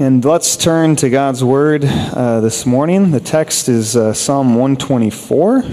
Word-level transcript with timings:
And 0.00 0.24
let's 0.24 0.56
turn 0.56 0.94
to 0.96 1.10
God's 1.10 1.42
Word 1.42 1.84
uh, 1.84 2.38
this 2.38 2.64
morning. 2.64 3.10
The 3.10 3.18
text 3.18 3.68
is 3.68 3.96
uh, 3.96 4.14
Psalm 4.14 4.54
124. 4.54 5.64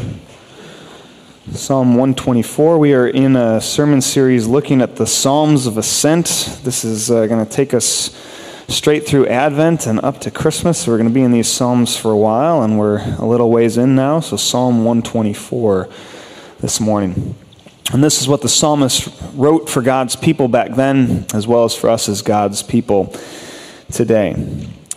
Psalm 1.52 1.90
124. 1.90 2.80
We 2.80 2.96
are 2.96 3.08
in 3.08 3.36
a 3.36 3.62
sermon 3.62 4.02
series 4.02 4.48
looking 4.48 4.82
at 4.82 4.96
the 4.96 5.06
Psalms 5.06 5.68
of 5.68 5.78
Ascent. 5.78 6.60
This 6.64 6.84
is 6.84 7.12
uh, 7.12 7.28
going 7.28 7.46
to 7.46 7.52
take 7.52 7.72
us 7.76 8.20
straight 8.68 9.06
through 9.06 9.28
Advent 9.28 9.86
and 9.86 10.00
up 10.00 10.20
to 10.22 10.32
Christmas. 10.32 10.80
So 10.80 10.92
we're 10.92 10.98
going 10.98 11.10
to 11.10 11.14
be 11.14 11.22
in 11.22 11.32
these 11.32 11.48
Psalms 11.48 11.96
for 11.96 12.10
a 12.10 12.18
while, 12.18 12.64
and 12.64 12.80
we're 12.80 13.02
a 13.20 13.26
little 13.28 13.52
ways 13.52 13.78
in 13.78 13.94
now. 13.94 14.22
So, 14.22 14.38
Psalm 14.38 14.86
124 14.86 15.88
this 16.62 16.80
morning. 16.80 17.36
And 17.94 18.04
this 18.04 18.20
is 18.20 18.28
what 18.28 18.42
the 18.42 18.50
psalmist 18.50 19.08
wrote 19.36 19.70
for 19.70 19.84
God's 19.84 20.16
people 20.16 20.48
back 20.48 20.74
then, 20.74 21.28
as 21.32 21.46
well 21.46 21.64
as 21.64 21.76
for 21.76 21.92
us 21.92 22.10
as 22.10 22.24
God's 22.24 22.64
people 22.64 23.16
today. 23.92 24.34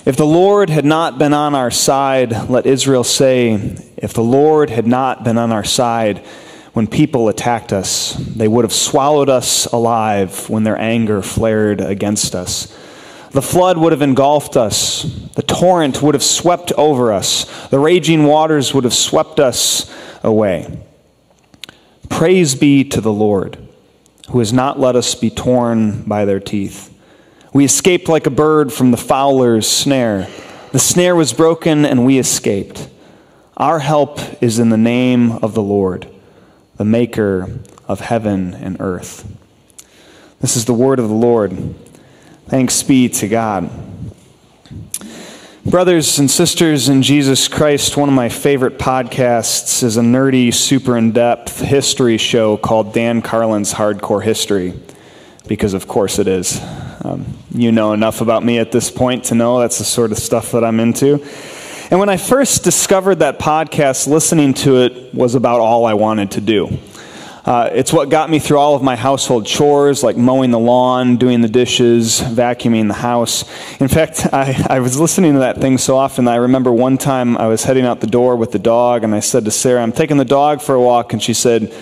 If 0.07 0.17
the 0.17 0.27
Lord 0.27 0.71
had 0.71 0.85
not 0.85 1.19
been 1.19 1.35
on 1.35 1.55
our 1.55 1.71
side, 1.71 2.49
let 2.49 2.67
Israel 2.67 3.05
say, 3.05 3.53
if 3.97 4.15
the 4.15 4.23
Lord 4.23 4.71
had 4.71 4.87
not 4.87 5.25
been 5.25 5.37
on 5.37 5.53
our 5.53 5.65
side 5.65 6.25
when 6.73 6.87
people 6.87 7.29
attacked 7.29 7.73
us, 7.73 8.15
they 8.15 8.49
would 8.49 8.65
have 8.65 8.73
swallowed 8.73 9.29
us 9.29 9.67
alive 9.67 10.49
when 10.49 10.65
their 10.65 10.79
anger 10.79 11.21
flared 11.21 11.81
against 11.81 12.35
us. 12.35 12.75
The 13.33 13.43
flood 13.43 13.77
would 13.77 13.93
have 13.93 14.01
engulfed 14.01 14.57
us. 14.57 15.03
The 15.35 15.43
torrent 15.43 16.03
would 16.03 16.15
have 16.15 16.23
swept 16.23 16.73
over 16.73 17.13
us. 17.13 17.69
The 17.69 17.79
raging 17.79 18.25
waters 18.25 18.73
would 18.73 18.85
have 18.85 18.95
swept 18.95 19.39
us 19.39 19.93
away. 20.23 20.83
Praise 22.09 22.55
be 22.55 22.85
to 22.85 23.01
the 23.01 23.13
Lord, 23.13 23.59
who 24.31 24.39
has 24.39 24.53
not 24.53 24.81
let 24.81 24.97
us 24.97 25.15
be 25.15 25.31
torn 25.31 26.03
by 26.03 26.25
their 26.25 26.41
teeth. 26.41 26.98
We 27.53 27.65
escaped 27.65 28.09
like 28.09 28.27
a 28.27 28.31
bird 28.31 28.73
from 28.73 28.91
the 28.91 28.97
fowler's 28.97 29.67
snare. 29.67 30.29
The 30.73 30.79
snare 30.79 31.17
was 31.17 31.33
broken, 31.33 31.85
and 31.85 32.05
we 32.05 32.19
escaped. 32.19 32.89
Our 33.57 33.79
help 33.79 34.21
is 34.43 34.59
in 34.59 34.69
the 34.69 34.77
name 34.77 35.33
of 35.33 35.55
the 35.55 35.63
Lord, 35.63 36.09
the 36.77 36.85
maker 36.85 37.59
of 37.89 38.01
heaven 38.01 38.55
and 38.55 38.77
earth. 38.81 39.27
This 40.41 40.57
is 40.57 40.67
the 40.67 40.75
word 40.75 40.99
of 40.99 41.09
the 41.09 41.15
Lord. 41.15 41.75
Thanks 42.47 42.83
be 42.83 43.09
to 43.09 43.29
God. 43.29 43.71
Brothers 45.65 46.19
and 46.19 46.31
sisters 46.31 46.89
in 46.89 47.03
Jesus 47.03 47.49
Christ, 47.49 47.97
one 47.97 48.09
of 48.09 48.15
my 48.15 48.29
favorite 48.29 48.79
podcasts 48.79 49.83
is 49.83 49.97
a 49.97 50.03
nerdy, 50.03 50.53
super 50.55 50.97
in 50.97 51.13
depth 51.13 51.61
history 51.61 52.17
show 52.17 52.57
called 52.57 52.95
Dan 52.95 53.21
Carlin's 53.21 53.75
Hardcore 53.75 54.23
History, 54.23 54.73
because 55.47 55.75
of 55.75 55.89
course 55.89 56.19
it 56.19 56.29
is. 56.29 56.61
Um, 57.03 57.38
you 57.59 57.73
know 57.73 57.93
enough 57.93 58.21
about 58.21 58.45
me 58.45 58.59
at 58.59 58.71
this 58.71 58.91
point 58.91 59.25
to 59.25 59.35
know 59.35 59.59
that's 59.59 59.79
the 59.79 59.85
sort 59.85 60.13
of 60.13 60.19
stuff 60.19 60.53
that 60.53 60.65
I'm 60.65 60.79
into. 60.81 61.15
And 61.91 61.99
when 61.99 62.09
I 62.09 62.17
first 62.17 62.65
discovered 62.65 63.17
that 63.17 63.39
podcast, 63.39 64.07
listening 64.07 64.55
to 64.55 64.77
it 64.83 65.15
was 65.15 65.35
about 65.35 65.61
all 65.61 65.87
I 65.87 65.95
wanted 65.95 66.31
to 66.33 66.41
do. 66.41 66.79
Uh, 67.45 67.71
it's 67.73 67.95
what 67.95 68.11
got 68.11 68.29
me 68.29 68.39
through 68.39 68.59
all 68.59 68.75
of 68.75 68.83
my 68.83 68.95
household 68.95 69.47
chores, 69.47 70.05
like 70.05 70.15
mowing 70.15 70.51
the 70.51 70.59
lawn, 70.59 71.17
doing 71.17 71.41
the 71.41 71.49
dishes, 71.49 72.21
vacuuming 72.21 72.89
the 72.89 72.95
house. 72.95 73.43
In 73.81 73.89
fact, 73.89 74.27
I, 74.35 74.67
I 74.69 74.81
was 74.81 75.01
listening 75.01 75.33
to 75.33 75.39
that 75.39 75.57
thing 75.57 75.79
so 75.79 75.97
often 75.97 76.27
that 76.27 76.33
I 76.33 76.37
remember 76.37 76.71
one 76.71 76.99
time 76.99 77.39
I 77.39 77.47
was 77.47 77.65
heading 77.65 77.87
out 77.87 78.01
the 78.01 78.07
door 78.07 78.37
with 78.37 78.53
the 78.53 78.59
dog, 78.59 79.03
and 79.03 79.15
I 79.15 79.21
said 79.21 79.47
to 79.47 79.51
Sarah, 79.51 79.83
I'm 79.83 79.93
taking 79.93 80.19
the 80.19 80.27
dog 80.27 80.61
for 80.61 80.75
a 80.75 80.81
walk. 80.81 81.15
And 81.15 81.23
she 81.23 81.33
said, 81.33 81.75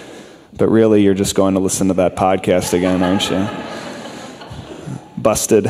But 0.56 0.68
really, 0.68 1.02
you're 1.02 1.14
just 1.14 1.34
going 1.34 1.54
to 1.54 1.60
listen 1.60 1.88
to 1.88 1.94
that 1.94 2.14
podcast 2.14 2.72
again, 2.72 3.02
aren't 3.02 3.28
you? 3.28 3.75
Busted. 5.26 5.66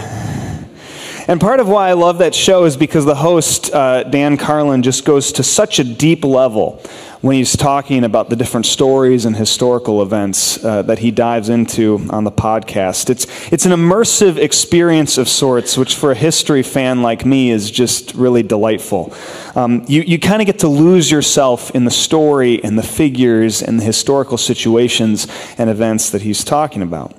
And 1.28 1.40
part 1.40 1.60
of 1.60 1.66
why 1.66 1.88
I 1.88 1.94
love 1.94 2.18
that 2.18 2.34
show 2.34 2.64
is 2.64 2.76
because 2.76 3.06
the 3.06 3.14
host, 3.14 3.72
uh, 3.72 4.02
Dan 4.02 4.36
Carlin, 4.36 4.82
just 4.82 5.06
goes 5.06 5.32
to 5.32 5.42
such 5.42 5.78
a 5.78 5.84
deep 5.84 6.26
level 6.26 6.82
when 7.22 7.36
he's 7.36 7.56
talking 7.56 8.04
about 8.04 8.28
the 8.28 8.36
different 8.36 8.66
stories 8.66 9.24
and 9.24 9.34
historical 9.34 10.02
events 10.02 10.62
uh, 10.62 10.82
that 10.82 10.98
he 10.98 11.10
dives 11.10 11.48
into 11.48 12.06
on 12.10 12.24
the 12.24 12.30
podcast. 12.30 13.08
It's, 13.08 13.26
it's 13.50 13.64
an 13.64 13.72
immersive 13.72 14.36
experience 14.36 15.16
of 15.16 15.26
sorts, 15.26 15.78
which 15.78 15.94
for 15.94 16.12
a 16.12 16.14
history 16.14 16.62
fan 16.62 17.00
like 17.00 17.24
me 17.24 17.50
is 17.50 17.70
just 17.70 18.14
really 18.14 18.42
delightful. 18.42 19.14
Um, 19.54 19.86
you 19.88 20.02
you 20.02 20.18
kind 20.18 20.42
of 20.42 20.46
get 20.46 20.58
to 20.58 20.68
lose 20.68 21.10
yourself 21.10 21.70
in 21.70 21.86
the 21.86 21.90
story 21.90 22.62
and 22.62 22.78
the 22.78 22.82
figures 22.82 23.62
and 23.62 23.80
the 23.80 23.84
historical 23.84 24.36
situations 24.36 25.26
and 25.56 25.70
events 25.70 26.10
that 26.10 26.20
he's 26.20 26.44
talking 26.44 26.82
about. 26.82 27.14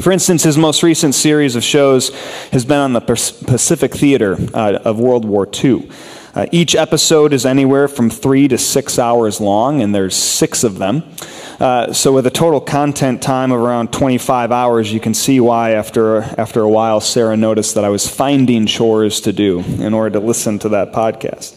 For 0.00 0.12
instance, 0.12 0.44
his 0.44 0.56
most 0.56 0.82
recent 0.82 1.14
series 1.14 1.56
of 1.56 1.62
shows 1.62 2.08
has 2.52 2.64
been 2.64 2.78
on 2.78 2.92
the 2.94 3.00
Pacific 3.00 3.92
Theater 3.92 4.38
uh, 4.54 4.78
of 4.82 4.98
World 4.98 5.26
War 5.26 5.46
II. 5.62 5.90
Uh, 6.34 6.46
each 6.52 6.74
episode 6.74 7.34
is 7.34 7.44
anywhere 7.44 7.86
from 7.86 8.08
three 8.08 8.48
to 8.48 8.56
six 8.56 8.98
hours 8.98 9.42
long, 9.42 9.82
and 9.82 9.94
there's 9.94 10.16
six 10.16 10.64
of 10.64 10.78
them. 10.78 11.02
Uh, 11.58 11.92
so, 11.92 12.12
with 12.12 12.26
a 12.26 12.30
total 12.30 12.62
content 12.62 13.20
time 13.20 13.52
of 13.52 13.60
around 13.60 13.92
25 13.92 14.50
hours, 14.52 14.90
you 14.90 15.00
can 15.00 15.12
see 15.12 15.38
why, 15.38 15.72
after, 15.72 16.22
after 16.38 16.60
a 16.62 16.68
while, 16.68 17.00
Sarah 17.00 17.36
noticed 17.36 17.74
that 17.74 17.84
I 17.84 17.90
was 17.90 18.08
finding 18.08 18.64
chores 18.64 19.20
to 19.22 19.34
do 19.34 19.58
in 19.60 19.92
order 19.92 20.18
to 20.18 20.24
listen 20.24 20.58
to 20.60 20.70
that 20.70 20.92
podcast. 20.92 21.54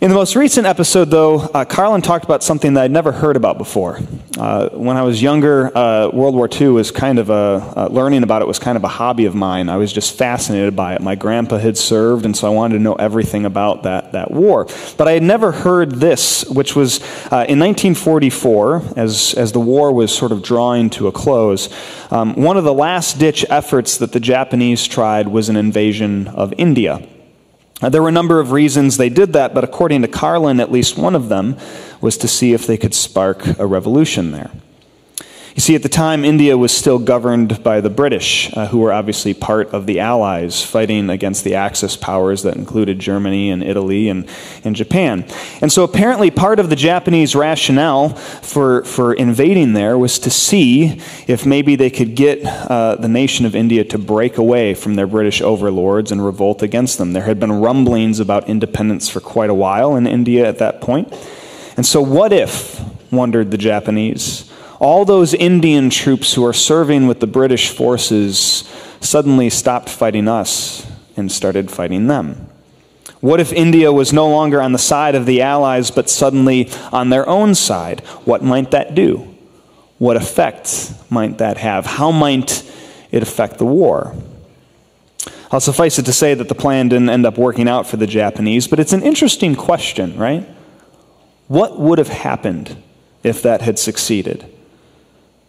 In 0.00 0.08
the 0.08 0.14
most 0.14 0.34
recent 0.34 0.66
episode, 0.66 1.10
though, 1.10 1.40
uh, 1.40 1.66
Carlin 1.66 2.00
talked 2.00 2.24
about 2.24 2.42
something 2.42 2.72
that 2.72 2.84
I'd 2.84 2.90
never 2.90 3.12
heard 3.12 3.36
about 3.36 3.58
before. 3.58 4.00
Uh, 4.38 4.70
when 4.70 4.96
I 4.96 5.02
was 5.02 5.20
younger, 5.20 5.76
uh, 5.76 6.08
World 6.08 6.34
War 6.34 6.48
II 6.50 6.68
was 6.68 6.90
kind 6.90 7.18
of 7.18 7.28
a, 7.28 7.74
uh, 7.76 7.88
learning 7.90 8.22
about 8.22 8.40
it 8.40 8.48
was 8.48 8.58
kind 8.58 8.78
of 8.78 8.84
a 8.84 8.88
hobby 8.88 9.26
of 9.26 9.34
mine. 9.34 9.68
I 9.68 9.76
was 9.76 9.92
just 9.92 10.16
fascinated 10.16 10.74
by 10.74 10.94
it. 10.94 11.02
My 11.02 11.16
grandpa 11.16 11.58
had 11.58 11.76
served, 11.76 12.24
and 12.24 12.34
so 12.34 12.46
I 12.46 12.50
wanted 12.50 12.78
to 12.78 12.82
know 12.82 12.94
everything 12.94 13.44
about 13.44 13.82
that, 13.82 14.12
that 14.12 14.30
war. 14.30 14.66
But 14.96 15.06
I 15.06 15.12
had 15.12 15.22
never 15.22 15.52
heard 15.52 15.96
this, 15.96 16.46
which 16.48 16.74
was 16.74 17.02
uh, 17.24 17.44
in 17.46 17.58
1944, 17.58 18.94
as, 18.96 19.34
as 19.34 19.52
the 19.52 19.60
war 19.60 19.92
was 19.92 20.16
sort 20.16 20.32
of 20.32 20.42
drawing 20.42 20.88
to 20.90 21.08
a 21.08 21.12
close, 21.12 21.68
um, 22.10 22.36
one 22.36 22.56
of 22.56 22.64
the 22.64 22.72
last 22.72 23.18
ditch 23.18 23.44
efforts 23.50 23.98
that 23.98 24.12
the 24.12 24.20
Japanese 24.20 24.86
tried 24.86 25.28
was 25.28 25.50
an 25.50 25.56
invasion 25.56 26.26
of 26.28 26.54
India. 26.56 27.06
There 27.80 28.02
were 28.02 28.08
a 28.08 28.12
number 28.12 28.40
of 28.40 28.52
reasons 28.52 28.96
they 28.96 29.08
did 29.08 29.32
that, 29.32 29.54
but 29.54 29.64
according 29.64 30.02
to 30.02 30.08
Carlin, 30.08 30.60
at 30.60 30.70
least 30.70 30.98
one 30.98 31.14
of 31.14 31.28
them 31.30 31.56
was 32.00 32.18
to 32.18 32.28
see 32.28 32.52
if 32.52 32.66
they 32.66 32.76
could 32.76 32.94
spark 32.94 33.58
a 33.58 33.66
revolution 33.66 34.32
there. 34.32 34.50
You 35.54 35.60
see, 35.60 35.74
at 35.74 35.82
the 35.82 35.88
time, 35.88 36.24
India 36.24 36.56
was 36.56 36.70
still 36.70 36.98
governed 36.98 37.62
by 37.64 37.80
the 37.80 37.90
British, 37.90 38.56
uh, 38.56 38.68
who 38.68 38.78
were 38.78 38.92
obviously 38.92 39.34
part 39.34 39.68
of 39.70 39.86
the 39.86 39.98
Allies, 39.98 40.64
fighting 40.64 41.10
against 41.10 41.42
the 41.42 41.56
Axis 41.56 41.96
powers 41.96 42.44
that 42.44 42.56
included 42.56 43.00
Germany 43.00 43.50
and 43.50 43.62
Italy 43.62 44.08
and, 44.08 44.28
and 44.62 44.76
Japan. 44.76 45.24
And 45.60 45.72
so 45.72 45.82
apparently, 45.82 46.30
part 46.30 46.60
of 46.60 46.70
the 46.70 46.76
Japanese 46.76 47.34
rationale 47.34 48.10
for, 48.10 48.84
for 48.84 49.12
invading 49.12 49.72
there 49.72 49.98
was 49.98 50.20
to 50.20 50.30
see 50.30 51.00
if 51.26 51.44
maybe 51.44 51.74
they 51.74 51.90
could 51.90 52.14
get 52.14 52.44
uh, 52.44 52.94
the 52.94 53.08
nation 53.08 53.44
of 53.44 53.56
India 53.56 53.82
to 53.84 53.98
break 53.98 54.38
away 54.38 54.74
from 54.74 54.94
their 54.94 55.06
British 55.06 55.42
overlords 55.42 56.12
and 56.12 56.24
revolt 56.24 56.62
against 56.62 56.98
them. 56.98 57.12
There 57.12 57.24
had 57.24 57.40
been 57.40 57.52
rumblings 57.52 58.20
about 58.20 58.48
independence 58.48 59.08
for 59.08 59.20
quite 59.20 59.50
a 59.50 59.54
while 59.54 59.96
in 59.96 60.06
India 60.06 60.48
at 60.48 60.58
that 60.58 60.80
point. 60.80 61.12
And 61.76 61.84
so, 61.84 62.00
what 62.00 62.32
if, 62.32 62.80
wondered 63.10 63.50
the 63.50 63.58
Japanese, 63.58 64.49
all 64.80 65.04
those 65.04 65.34
Indian 65.34 65.90
troops 65.90 66.34
who 66.34 66.44
are 66.44 66.54
serving 66.54 67.06
with 67.06 67.20
the 67.20 67.26
British 67.26 67.68
forces 67.68 68.68
suddenly 69.00 69.50
stopped 69.50 69.90
fighting 69.90 70.26
us 70.26 70.90
and 71.16 71.30
started 71.30 71.70
fighting 71.70 72.06
them? 72.06 72.48
What 73.20 73.38
if 73.38 73.52
India 73.52 73.92
was 73.92 74.12
no 74.14 74.28
longer 74.28 74.62
on 74.62 74.72
the 74.72 74.78
side 74.78 75.14
of 75.14 75.26
the 75.26 75.42
Allies, 75.42 75.90
but 75.90 76.08
suddenly 76.08 76.70
on 76.90 77.10
their 77.10 77.28
own 77.28 77.54
side? 77.54 78.00
What 78.24 78.42
might 78.42 78.70
that 78.70 78.94
do? 78.94 79.36
What 79.98 80.16
effect 80.16 80.94
might 81.10 81.36
that 81.38 81.58
have? 81.58 81.84
How 81.84 82.10
might 82.10 82.64
it 83.10 83.22
affect 83.22 83.58
the 83.58 83.66
war? 83.66 84.16
I'll 85.50 85.60
suffice 85.60 85.98
it 85.98 86.06
to 86.06 86.12
say 86.14 86.32
that 86.32 86.48
the 86.48 86.54
plan 86.54 86.88
didn't 86.88 87.10
end 87.10 87.26
up 87.26 87.36
working 87.36 87.68
out 87.68 87.86
for 87.86 87.98
the 87.98 88.06
Japanese, 88.06 88.66
but 88.66 88.80
it's 88.80 88.94
an 88.94 89.02
interesting 89.02 89.54
question, 89.54 90.16
right? 90.16 90.48
What 91.48 91.78
would 91.78 91.98
have 91.98 92.08
happened 92.08 92.82
if 93.22 93.42
that 93.42 93.60
had 93.60 93.78
succeeded? 93.78 94.50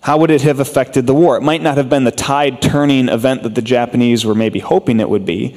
How 0.01 0.17
would 0.17 0.31
it 0.31 0.41
have 0.41 0.59
affected 0.59 1.05
the 1.05 1.13
war? 1.13 1.37
It 1.37 1.41
might 1.41 1.61
not 1.61 1.77
have 1.77 1.87
been 1.87 2.05
the 2.05 2.11
tide 2.11 2.59
turning 2.61 3.07
event 3.07 3.43
that 3.43 3.53
the 3.53 3.61
Japanese 3.61 4.25
were 4.25 4.33
maybe 4.33 4.59
hoping 4.59 4.99
it 4.99 5.09
would 5.09 5.25
be, 5.25 5.55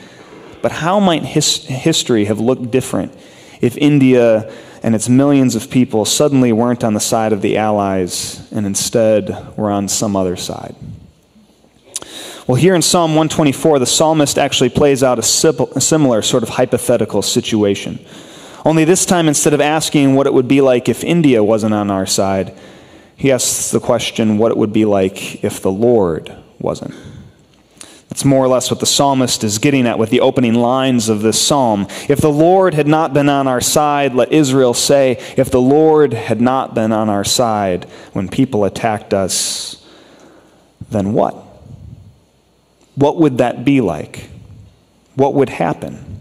but 0.60 0.70
how 0.70 1.00
might 1.00 1.24
his- 1.24 1.64
history 1.64 2.26
have 2.26 2.38
looked 2.38 2.70
different 2.70 3.12
if 3.62 3.76
India 3.78 4.50
and 4.82 4.94
its 4.94 5.08
millions 5.08 5.54
of 5.54 5.70
people 5.70 6.04
suddenly 6.04 6.52
weren't 6.52 6.84
on 6.84 6.92
the 6.92 7.00
side 7.00 7.32
of 7.32 7.40
the 7.40 7.56
Allies 7.56 8.42
and 8.54 8.66
instead 8.66 9.34
were 9.56 9.70
on 9.70 9.88
some 9.88 10.14
other 10.14 10.36
side? 10.36 10.74
Well, 12.46 12.56
here 12.56 12.74
in 12.74 12.82
Psalm 12.82 13.12
124, 13.12 13.78
the 13.78 13.86
psalmist 13.86 14.36
actually 14.36 14.68
plays 14.68 15.02
out 15.02 15.18
a 15.18 15.22
similar 15.22 16.20
sort 16.20 16.42
of 16.42 16.50
hypothetical 16.50 17.22
situation. 17.22 17.98
Only 18.66 18.84
this 18.84 19.06
time, 19.06 19.28
instead 19.28 19.54
of 19.54 19.62
asking 19.62 20.14
what 20.14 20.26
it 20.26 20.34
would 20.34 20.48
be 20.48 20.60
like 20.60 20.90
if 20.90 21.02
India 21.02 21.42
wasn't 21.42 21.72
on 21.72 21.90
our 21.90 22.04
side, 22.04 22.52
he 23.16 23.30
asks 23.32 23.70
the 23.70 23.80
question 23.80 24.38
what 24.38 24.50
it 24.50 24.56
would 24.56 24.72
be 24.72 24.84
like 24.84 25.44
if 25.44 25.60
the 25.60 25.72
Lord 25.72 26.34
wasn't. 26.58 26.94
That's 28.08 28.24
more 28.24 28.44
or 28.44 28.48
less 28.48 28.70
what 28.70 28.78
the 28.78 28.86
psalmist 28.86 29.42
is 29.42 29.58
getting 29.58 29.88
at 29.88 29.98
with 29.98 30.10
the 30.10 30.20
opening 30.20 30.54
lines 30.54 31.08
of 31.08 31.22
this 31.22 31.40
psalm. 31.40 31.88
If 32.08 32.20
the 32.20 32.30
Lord 32.30 32.74
had 32.74 32.86
not 32.86 33.12
been 33.12 33.28
on 33.28 33.48
our 33.48 33.60
side, 33.60 34.14
let 34.14 34.32
Israel 34.32 34.72
say, 34.72 35.18
if 35.36 35.50
the 35.50 35.60
Lord 35.60 36.12
had 36.12 36.40
not 36.40 36.76
been 36.76 36.92
on 36.92 37.08
our 37.08 37.24
side 37.24 37.86
when 38.12 38.28
people 38.28 38.64
attacked 38.64 39.12
us, 39.12 39.84
then 40.90 41.12
what? 41.12 41.34
What 42.94 43.16
would 43.16 43.38
that 43.38 43.64
be 43.64 43.80
like? 43.80 44.28
What 45.16 45.34
would 45.34 45.48
happen? 45.48 46.20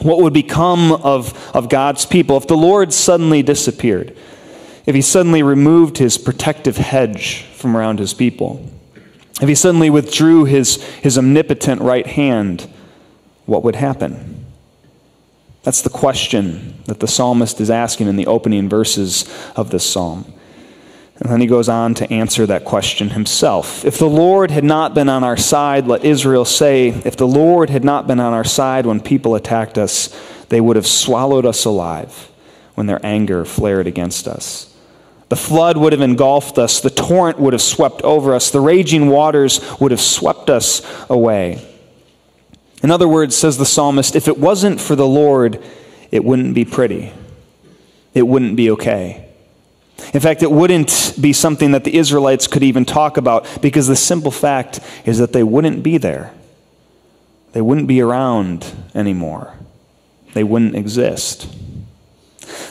What 0.00 0.22
would 0.22 0.32
become 0.32 0.92
of, 0.92 1.54
of 1.54 1.68
God's 1.68 2.06
people 2.06 2.38
if 2.38 2.46
the 2.46 2.56
Lord 2.56 2.94
suddenly 2.94 3.42
disappeared? 3.42 4.16
If 4.90 4.96
he 4.96 5.02
suddenly 5.02 5.44
removed 5.44 5.98
his 5.98 6.18
protective 6.18 6.76
hedge 6.76 7.42
from 7.54 7.76
around 7.76 8.00
his 8.00 8.12
people? 8.12 8.68
If 9.40 9.48
he 9.48 9.54
suddenly 9.54 9.88
withdrew 9.88 10.46
his, 10.46 10.82
his 10.94 11.16
omnipotent 11.16 11.80
right 11.80 12.04
hand, 12.04 12.68
what 13.46 13.62
would 13.62 13.76
happen? 13.76 14.46
That's 15.62 15.82
the 15.82 15.90
question 15.90 16.74
that 16.86 16.98
the 16.98 17.06
psalmist 17.06 17.60
is 17.60 17.70
asking 17.70 18.08
in 18.08 18.16
the 18.16 18.26
opening 18.26 18.68
verses 18.68 19.32
of 19.54 19.70
this 19.70 19.88
psalm. 19.88 20.24
And 21.20 21.30
then 21.30 21.40
he 21.40 21.46
goes 21.46 21.68
on 21.68 21.94
to 21.94 22.12
answer 22.12 22.44
that 22.46 22.64
question 22.64 23.10
himself. 23.10 23.84
If 23.84 23.96
the 23.96 24.08
Lord 24.08 24.50
had 24.50 24.64
not 24.64 24.92
been 24.92 25.08
on 25.08 25.22
our 25.22 25.36
side, 25.36 25.86
let 25.86 26.04
Israel 26.04 26.44
say, 26.44 26.88
if 26.88 27.16
the 27.16 27.28
Lord 27.28 27.70
had 27.70 27.84
not 27.84 28.08
been 28.08 28.18
on 28.18 28.32
our 28.32 28.42
side 28.42 28.86
when 28.86 28.98
people 28.98 29.36
attacked 29.36 29.78
us, 29.78 30.08
they 30.48 30.60
would 30.60 30.74
have 30.74 30.88
swallowed 30.88 31.46
us 31.46 31.64
alive 31.64 32.32
when 32.74 32.88
their 32.88 32.98
anger 33.06 33.44
flared 33.44 33.86
against 33.86 34.26
us. 34.26 34.66
The 35.30 35.36
flood 35.36 35.76
would 35.76 35.92
have 35.92 36.02
engulfed 36.02 36.58
us, 36.58 36.80
the 36.80 36.90
torrent 36.90 37.38
would 37.38 37.52
have 37.52 37.62
swept 37.62 38.02
over 38.02 38.34
us, 38.34 38.50
the 38.50 38.60
raging 38.60 39.08
waters 39.08 39.60
would 39.80 39.92
have 39.92 40.00
swept 40.00 40.50
us 40.50 40.82
away. 41.08 41.64
In 42.82 42.90
other 42.90 43.06
words, 43.06 43.36
says 43.36 43.56
the 43.56 43.64
psalmist, 43.64 44.16
if 44.16 44.26
it 44.26 44.38
wasn't 44.38 44.80
for 44.80 44.96
the 44.96 45.06
Lord, 45.06 45.62
it 46.10 46.24
wouldn't 46.24 46.54
be 46.54 46.64
pretty. 46.64 47.12
It 48.12 48.26
wouldn't 48.26 48.56
be 48.56 48.72
okay. 48.72 49.28
In 50.12 50.18
fact, 50.18 50.42
it 50.42 50.50
wouldn't 50.50 51.14
be 51.20 51.32
something 51.32 51.70
that 51.72 51.84
the 51.84 51.96
Israelites 51.96 52.48
could 52.48 52.64
even 52.64 52.84
talk 52.84 53.16
about 53.16 53.62
because 53.62 53.86
the 53.86 53.94
simple 53.94 54.32
fact 54.32 54.80
is 55.04 55.18
that 55.18 55.32
they 55.32 55.44
wouldn't 55.44 55.84
be 55.84 55.96
there. 55.96 56.34
They 57.52 57.60
wouldn't 57.60 57.86
be 57.86 58.00
around 58.00 58.66
anymore. 58.96 59.54
They 60.34 60.42
wouldn't 60.42 60.74
exist. 60.74 61.46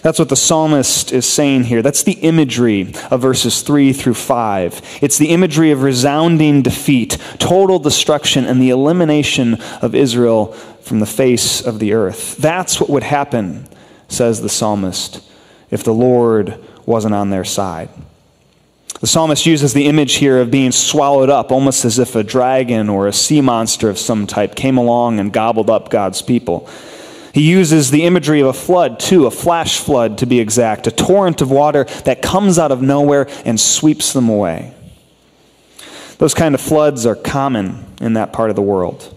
That's 0.01 0.19
what 0.19 0.29
the 0.29 0.35
psalmist 0.35 1.11
is 1.11 1.25
saying 1.25 1.65
here. 1.65 1.81
That's 1.81 2.03
the 2.03 2.13
imagery 2.13 2.93
of 3.11 3.21
verses 3.21 3.61
3 3.61 3.91
through 3.93 4.13
5. 4.13 4.99
It's 5.01 5.17
the 5.17 5.29
imagery 5.29 5.71
of 5.71 5.83
resounding 5.83 6.61
defeat, 6.61 7.17
total 7.37 7.79
destruction, 7.79 8.45
and 8.45 8.61
the 8.61 8.69
elimination 8.69 9.61
of 9.81 9.95
Israel 9.95 10.47
from 10.81 10.99
the 10.99 11.05
face 11.05 11.61
of 11.61 11.79
the 11.79 11.93
earth. 11.93 12.37
That's 12.37 12.79
what 12.79 12.89
would 12.89 13.03
happen, 13.03 13.67
says 14.07 14.41
the 14.41 14.49
psalmist, 14.49 15.21
if 15.69 15.83
the 15.83 15.93
Lord 15.93 16.63
wasn't 16.85 17.13
on 17.13 17.29
their 17.29 17.45
side. 17.45 17.89
The 19.01 19.07
psalmist 19.07 19.45
uses 19.45 19.73
the 19.73 19.85
image 19.85 20.15
here 20.15 20.41
of 20.41 20.51
being 20.51 20.71
swallowed 20.71 21.29
up, 21.29 21.51
almost 21.51 21.85
as 21.85 21.99
if 21.99 22.15
a 22.15 22.23
dragon 22.23 22.89
or 22.89 23.07
a 23.07 23.13
sea 23.13 23.39
monster 23.39 23.89
of 23.89 23.97
some 23.97 24.27
type 24.27 24.55
came 24.55 24.77
along 24.77 25.19
and 25.19 25.31
gobbled 25.31 25.69
up 25.69 25.89
God's 25.89 26.21
people. 26.21 26.67
He 27.33 27.49
uses 27.49 27.91
the 27.91 28.03
imagery 28.03 28.41
of 28.41 28.47
a 28.47 28.53
flood, 28.53 28.99
too, 28.99 29.25
a 29.25 29.31
flash 29.31 29.79
flood 29.79 30.17
to 30.19 30.25
be 30.25 30.39
exact, 30.39 30.87
a 30.87 30.91
torrent 30.91 31.41
of 31.41 31.51
water 31.51 31.85
that 32.05 32.21
comes 32.21 32.57
out 32.57 32.71
of 32.71 32.81
nowhere 32.81 33.27
and 33.45 33.59
sweeps 33.59 34.13
them 34.13 34.29
away. 34.29 34.73
Those 36.17 36.33
kind 36.33 36.55
of 36.55 36.61
floods 36.61 37.05
are 37.05 37.15
common 37.15 37.85
in 38.01 38.13
that 38.13 38.33
part 38.33 38.49
of 38.49 38.55
the 38.55 38.61
world. 38.61 39.15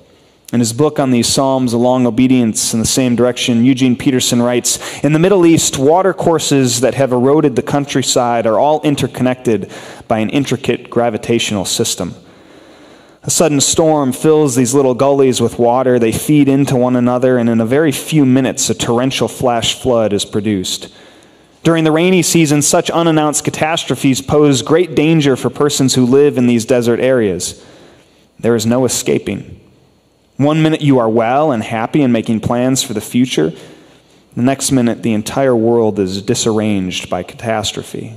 In 0.53 0.61
his 0.61 0.75
book 0.75 0.99
on 0.99 1.11
these 1.11 1.27
Psalms, 1.27 1.73
A 1.73 1.79
Long 1.79 2.07
Obedience 2.07 2.75
in 2.75 2.81
the 2.81 2.87
Same 2.87 3.17
Direction, 3.17 3.65
Eugene 3.65 3.97
Peterson 3.97 4.43
writes 4.43 5.03
In 5.03 5.15
the 5.15 5.19
Middle 5.19 5.47
East, 5.47 5.79
watercourses 5.79 6.81
that 6.83 6.93
have 6.93 7.11
eroded 7.11 7.57
the 7.57 7.63
countryside 7.63 8.47
are 8.47 8.59
all 8.59 8.83
interconnected 8.83 9.73
by 10.09 10.19
an 10.19 10.29
intricate 10.29 10.91
gravitational 10.91 11.65
system. 11.65 12.15
A 13.25 13.31
sudden 13.31 13.61
storm 13.61 14.13
fills 14.13 14.57
these 14.57 14.75
little 14.75 14.95
gullies 14.95 15.41
with 15.41 15.59
water. 15.59 15.99
They 15.99 16.11
feed 16.11 16.49
into 16.49 16.75
one 16.75 16.97
another, 16.97 17.39
and 17.39 17.49
in 17.49 17.61
a 17.61 17.67
very 17.67 17.93
few 17.93 18.27
minutes, 18.27 18.69
a 18.69 18.75
torrential 18.75 19.29
flash 19.29 19.81
flood 19.81 20.13
is 20.13 20.25
produced. 20.25 20.93
During 21.63 21.85
the 21.85 21.93
rainy 21.93 22.23
season, 22.23 22.63
such 22.63 22.91
unannounced 22.91 23.45
catastrophes 23.45 24.21
pose 24.21 24.63
great 24.63 24.97
danger 24.97 25.37
for 25.37 25.51
persons 25.51 25.95
who 25.95 26.05
live 26.05 26.37
in 26.37 26.49
these 26.49 26.65
desert 26.65 26.99
areas. 26.99 27.65
There 28.41 28.57
is 28.57 28.67
no 28.67 28.85
escaping. 28.85 29.61
One 30.37 30.61
minute 30.61 30.81
you 30.81 30.99
are 30.99 31.09
well 31.09 31.53
and 31.53 31.63
happy 31.63 32.03
and 32.03 32.13
making 32.13 32.41
plans 32.41 32.83
for 32.83 32.95
the 32.95 33.01
future. 33.01 33.53
The 34.35 34.43
next 34.43 34.73
minute, 34.73 35.05
the 35.05 35.13
entire 35.13 35.55
world 35.55 36.01
is 36.01 36.23
disarranged 36.23 37.09
by 37.09 37.23
catastrophe. 37.23 38.17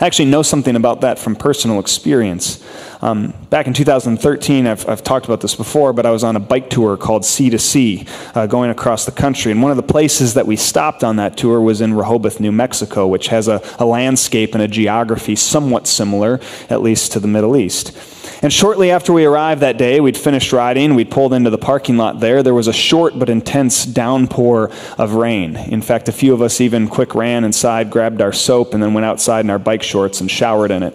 I 0.00 0.06
actually 0.06 0.26
know 0.26 0.42
something 0.42 0.74
about 0.76 1.02
that 1.02 1.18
from 1.18 1.36
personal 1.36 1.78
experience. 1.78 2.62
Um, 3.02 3.34
back 3.50 3.66
in 3.66 3.74
2013, 3.74 4.66
I've, 4.66 4.88
I've, 4.88 5.04
talked 5.04 5.26
about 5.26 5.40
this 5.40 5.54
before, 5.54 5.92
but 5.92 6.06
I 6.06 6.10
was 6.10 6.24
on 6.24 6.34
a 6.34 6.40
bike 6.40 6.70
tour 6.70 6.96
called 6.96 7.24
Sea 7.24 7.50
to 7.50 7.58
Sea, 7.58 8.06
uh, 8.34 8.46
going 8.46 8.70
across 8.70 9.04
the 9.04 9.12
country. 9.12 9.52
And 9.52 9.62
one 9.62 9.70
of 9.70 9.76
the 9.76 9.82
places 9.82 10.34
that 10.34 10.46
we 10.46 10.56
stopped 10.56 11.04
on 11.04 11.16
that 11.16 11.36
tour 11.36 11.60
was 11.60 11.80
in 11.80 11.94
Rehoboth, 11.94 12.40
New 12.40 12.52
Mexico, 12.52 13.06
which 13.06 13.28
has 13.28 13.48
a, 13.48 13.60
a 13.78 13.84
landscape 13.84 14.54
and 14.54 14.62
a 14.62 14.68
geography 14.68 15.36
somewhat 15.36 15.86
similar, 15.86 16.40
at 16.70 16.80
least 16.80 17.12
to 17.12 17.20
the 17.20 17.28
Middle 17.28 17.56
East. 17.56 17.96
And 18.42 18.52
shortly 18.52 18.90
after 18.90 19.12
we 19.12 19.24
arrived 19.24 19.62
that 19.62 19.78
day, 19.78 20.00
we'd 20.00 20.16
finished 20.16 20.52
riding, 20.52 20.94
we'd 20.94 21.10
pulled 21.10 21.32
into 21.32 21.50
the 21.50 21.58
parking 21.58 21.96
lot 21.96 22.20
there. 22.20 22.42
There 22.42 22.54
was 22.54 22.68
a 22.68 22.72
short 22.72 23.18
but 23.18 23.28
intense 23.28 23.84
downpour 23.84 24.70
of 24.98 25.14
rain. 25.14 25.56
In 25.56 25.82
fact, 25.82 26.08
a 26.08 26.12
few 26.12 26.34
of 26.34 26.42
us 26.42 26.60
even 26.60 26.88
quick 26.88 27.14
ran 27.14 27.44
inside, 27.44 27.90
grabbed 27.90 28.20
our 28.20 28.32
soap, 28.32 28.74
and 28.74 28.82
then 28.82 28.94
went 28.94 29.06
outside 29.06 29.44
in 29.44 29.50
our 29.50 29.58
bike 29.58 29.82
shorts 29.82 30.20
and 30.20 30.30
showered 30.30 30.70
in 30.70 30.82
it. 30.82 30.94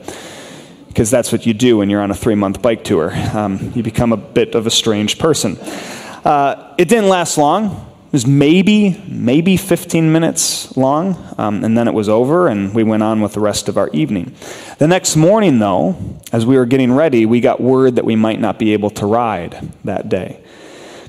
Because 0.92 1.10
that's 1.10 1.32
what 1.32 1.46
you 1.46 1.54
do 1.54 1.78
when 1.78 1.90
you're 1.90 2.02
on 2.02 2.12
a 2.12 2.16
three 2.16 2.36
month 2.36 2.62
bike 2.62 2.84
tour. 2.84 3.14
Um, 3.34 3.72
you 3.74 3.82
become 3.82 4.12
a 4.12 4.18
bit 4.18 4.56
of 4.56 4.68
a 4.68 4.70
strange 4.70 5.18
person. 5.18 5.58
Uh, 6.26 6.76
it 6.78 6.90
didn't 6.90 7.08
last 7.08 7.38
long. 7.38 7.88
It 8.08 8.14
was 8.16 8.28
maybe, 8.28 9.02
maybe 9.08 9.56
15 9.56 10.12
minutes 10.12 10.76
long, 10.76 11.16
um, 11.38 11.64
and 11.64 11.78
then 11.78 11.88
it 11.88 11.94
was 11.94 12.10
over, 12.10 12.50
and 12.50 12.76
we 12.76 12.84
went 12.84 13.04
on 13.04 13.22
with 13.22 13.32
the 13.32 13.40
rest 13.40 13.70
of 13.70 13.78
our 13.78 13.90
evening. 13.94 14.36
The 14.80 14.88
next 14.88 15.16
morning, 15.16 15.60
though, 15.60 15.96
as 16.34 16.46
we 16.46 16.58
were 16.58 16.66
getting 16.66 16.92
ready, 16.92 17.26
we 17.26 17.40
got 17.40 17.62
word 17.62 17.96
that 17.96 18.04
we 18.04 18.18
might 18.18 18.42
not 18.42 18.60
be 18.60 18.74
able 18.74 18.90
to 18.90 19.06
ride 19.06 19.72
that 19.86 20.10
day. 20.10 20.44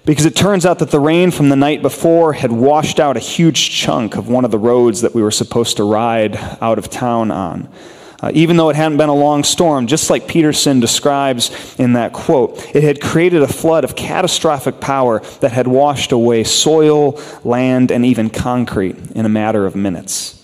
Because 0.04 0.26
it 0.26 0.36
turns 0.36 0.64
out 0.64 0.78
that 0.78 0.92
the 0.92 1.00
rain 1.00 1.32
from 1.32 1.48
the 1.48 1.56
night 1.56 1.82
before 1.82 2.34
had 2.34 2.52
washed 2.52 3.00
out 3.00 3.16
a 3.16 3.20
huge 3.20 3.70
chunk 3.70 4.16
of 4.16 4.28
one 4.28 4.44
of 4.44 4.52
the 4.52 4.58
roads 4.58 5.00
that 5.00 5.12
we 5.12 5.22
were 5.22 5.32
supposed 5.32 5.78
to 5.78 5.82
ride 5.82 6.36
out 6.60 6.78
of 6.78 6.88
town 6.88 7.32
on. 7.32 7.68
Uh, 8.22 8.30
even 8.34 8.56
though 8.56 8.70
it 8.70 8.76
hadn't 8.76 8.98
been 8.98 9.08
a 9.08 9.14
long 9.14 9.42
storm, 9.42 9.88
just 9.88 10.08
like 10.08 10.28
Peterson 10.28 10.78
describes 10.78 11.74
in 11.80 11.94
that 11.94 12.12
quote, 12.12 12.56
it 12.74 12.84
had 12.84 13.00
created 13.00 13.42
a 13.42 13.48
flood 13.48 13.82
of 13.82 13.96
catastrophic 13.96 14.80
power 14.80 15.18
that 15.40 15.50
had 15.50 15.66
washed 15.66 16.12
away 16.12 16.44
soil, 16.44 17.20
land, 17.42 17.90
and 17.90 18.06
even 18.06 18.30
concrete 18.30 18.96
in 19.16 19.26
a 19.26 19.28
matter 19.28 19.66
of 19.66 19.74
minutes. 19.74 20.38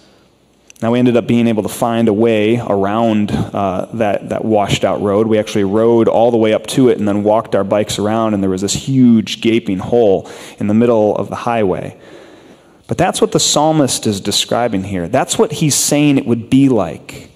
Now, 0.82 0.92
we 0.92 0.98
ended 0.98 1.16
up 1.16 1.28
being 1.28 1.46
able 1.46 1.62
to 1.62 1.68
find 1.68 2.08
a 2.08 2.12
way 2.12 2.58
around 2.58 3.30
uh, 3.30 3.86
that, 3.94 4.28
that 4.28 4.44
washed 4.44 4.84
out 4.84 5.00
road. 5.00 5.28
We 5.28 5.38
actually 5.38 5.64
rode 5.64 6.08
all 6.08 6.32
the 6.32 6.36
way 6.36 6.54
up 6.54 6.66
to 6.68 6.88
it 6.88 6.98
and 6.98 7.06
then 7.06 7.22
walked 7.22 7.54
our 7.54 7.64
bikes 7.64 7.98
around, 7.98 8.34
and 8.34 8.42
there 8.42 8.50
was 8.50 8.62
this 8.62 8.74
huge 8.74 9.40
gaping 9.40 9.78
hole 9.78 10.28
in 10.58 10.66
the 10.66 10.74
middle 10.74 11.16
of 11.16 11.28
the 11.28 11.36
highway. 11.36 11.96
But 12.88 12.98
that's 12.98 13.20
what 13.20 13.32
the 13.32 13.40
psalmist 13.40 14.06
is 14.06 14.20
describing 14.20 14.82
here. 14.82 15.06
That's 15.06 15.38
what 15.38 15.52
he's 15.52 15.76
saying 15.76 16.18
it 16.18 16.26
would 16.26 16.50
be 16.50 16.68
like 16.68 17.28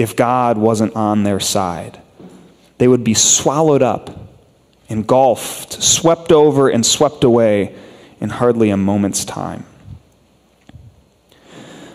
if 0.00 0.16
God 0.16 0.56
wasn't 0.56 0.96
on 0.96 1.24
their 1.24 1.40
side. 1.40 2.00
They 2.78 2.88
would 2.88 3.04
be 3.04 3.12
swallowed 3.12 3.82
up, 3.82 4.10
engulfed, 4.88 5.82
swept 5.82 6.32
over, 6.32 6.68
and 6.70 6.84
swept 6.86 7.22
away 7.22 7.74
in 8.20 8.30
hardly 8.30 8.70
a 8.70 8.76
moment's 8.76 9.24
time. 9.24 9.66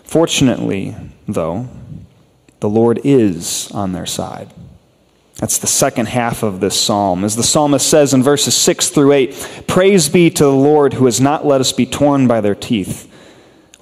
Fortunately, 0.04 0.96
though, 1.28 1.68
the 2.60 2.70
Lord 2.70 3.02
is 3.04 3.72
on 3.72 3.94
their 3.94 4.06
side. 4.06 4.52
That's 5.38 5.58
the 5.58 5.68
second 5.68 6.08
half 6.08 6.44
of 6.44 6.60
this 6.60 6.80
psalm. 6.80 7.24
As 7.24 7.36
the 7.36 7.44
psalmist 7.44 7.90
says 7.90 8.14
in 8.14 8.24
verses 8.24 8.56
6 8.56 8.90
through 8.90 9.12
8 9.12 9.64
Praise 9.68 10.08
be 10.08 10.30
to 10.30 10.44
the 10.44 10.52
Lord 10.52 10.94
who 10.94 11.06
has 11.06 11.20
not 11.20 11.46
let 11.46 11.60
us 11.60 11.74
be 11.74 11.86
torn 11.86 12.28
by 12.28 12.40
their 12.40 12.56
teeth. 12.56 13.12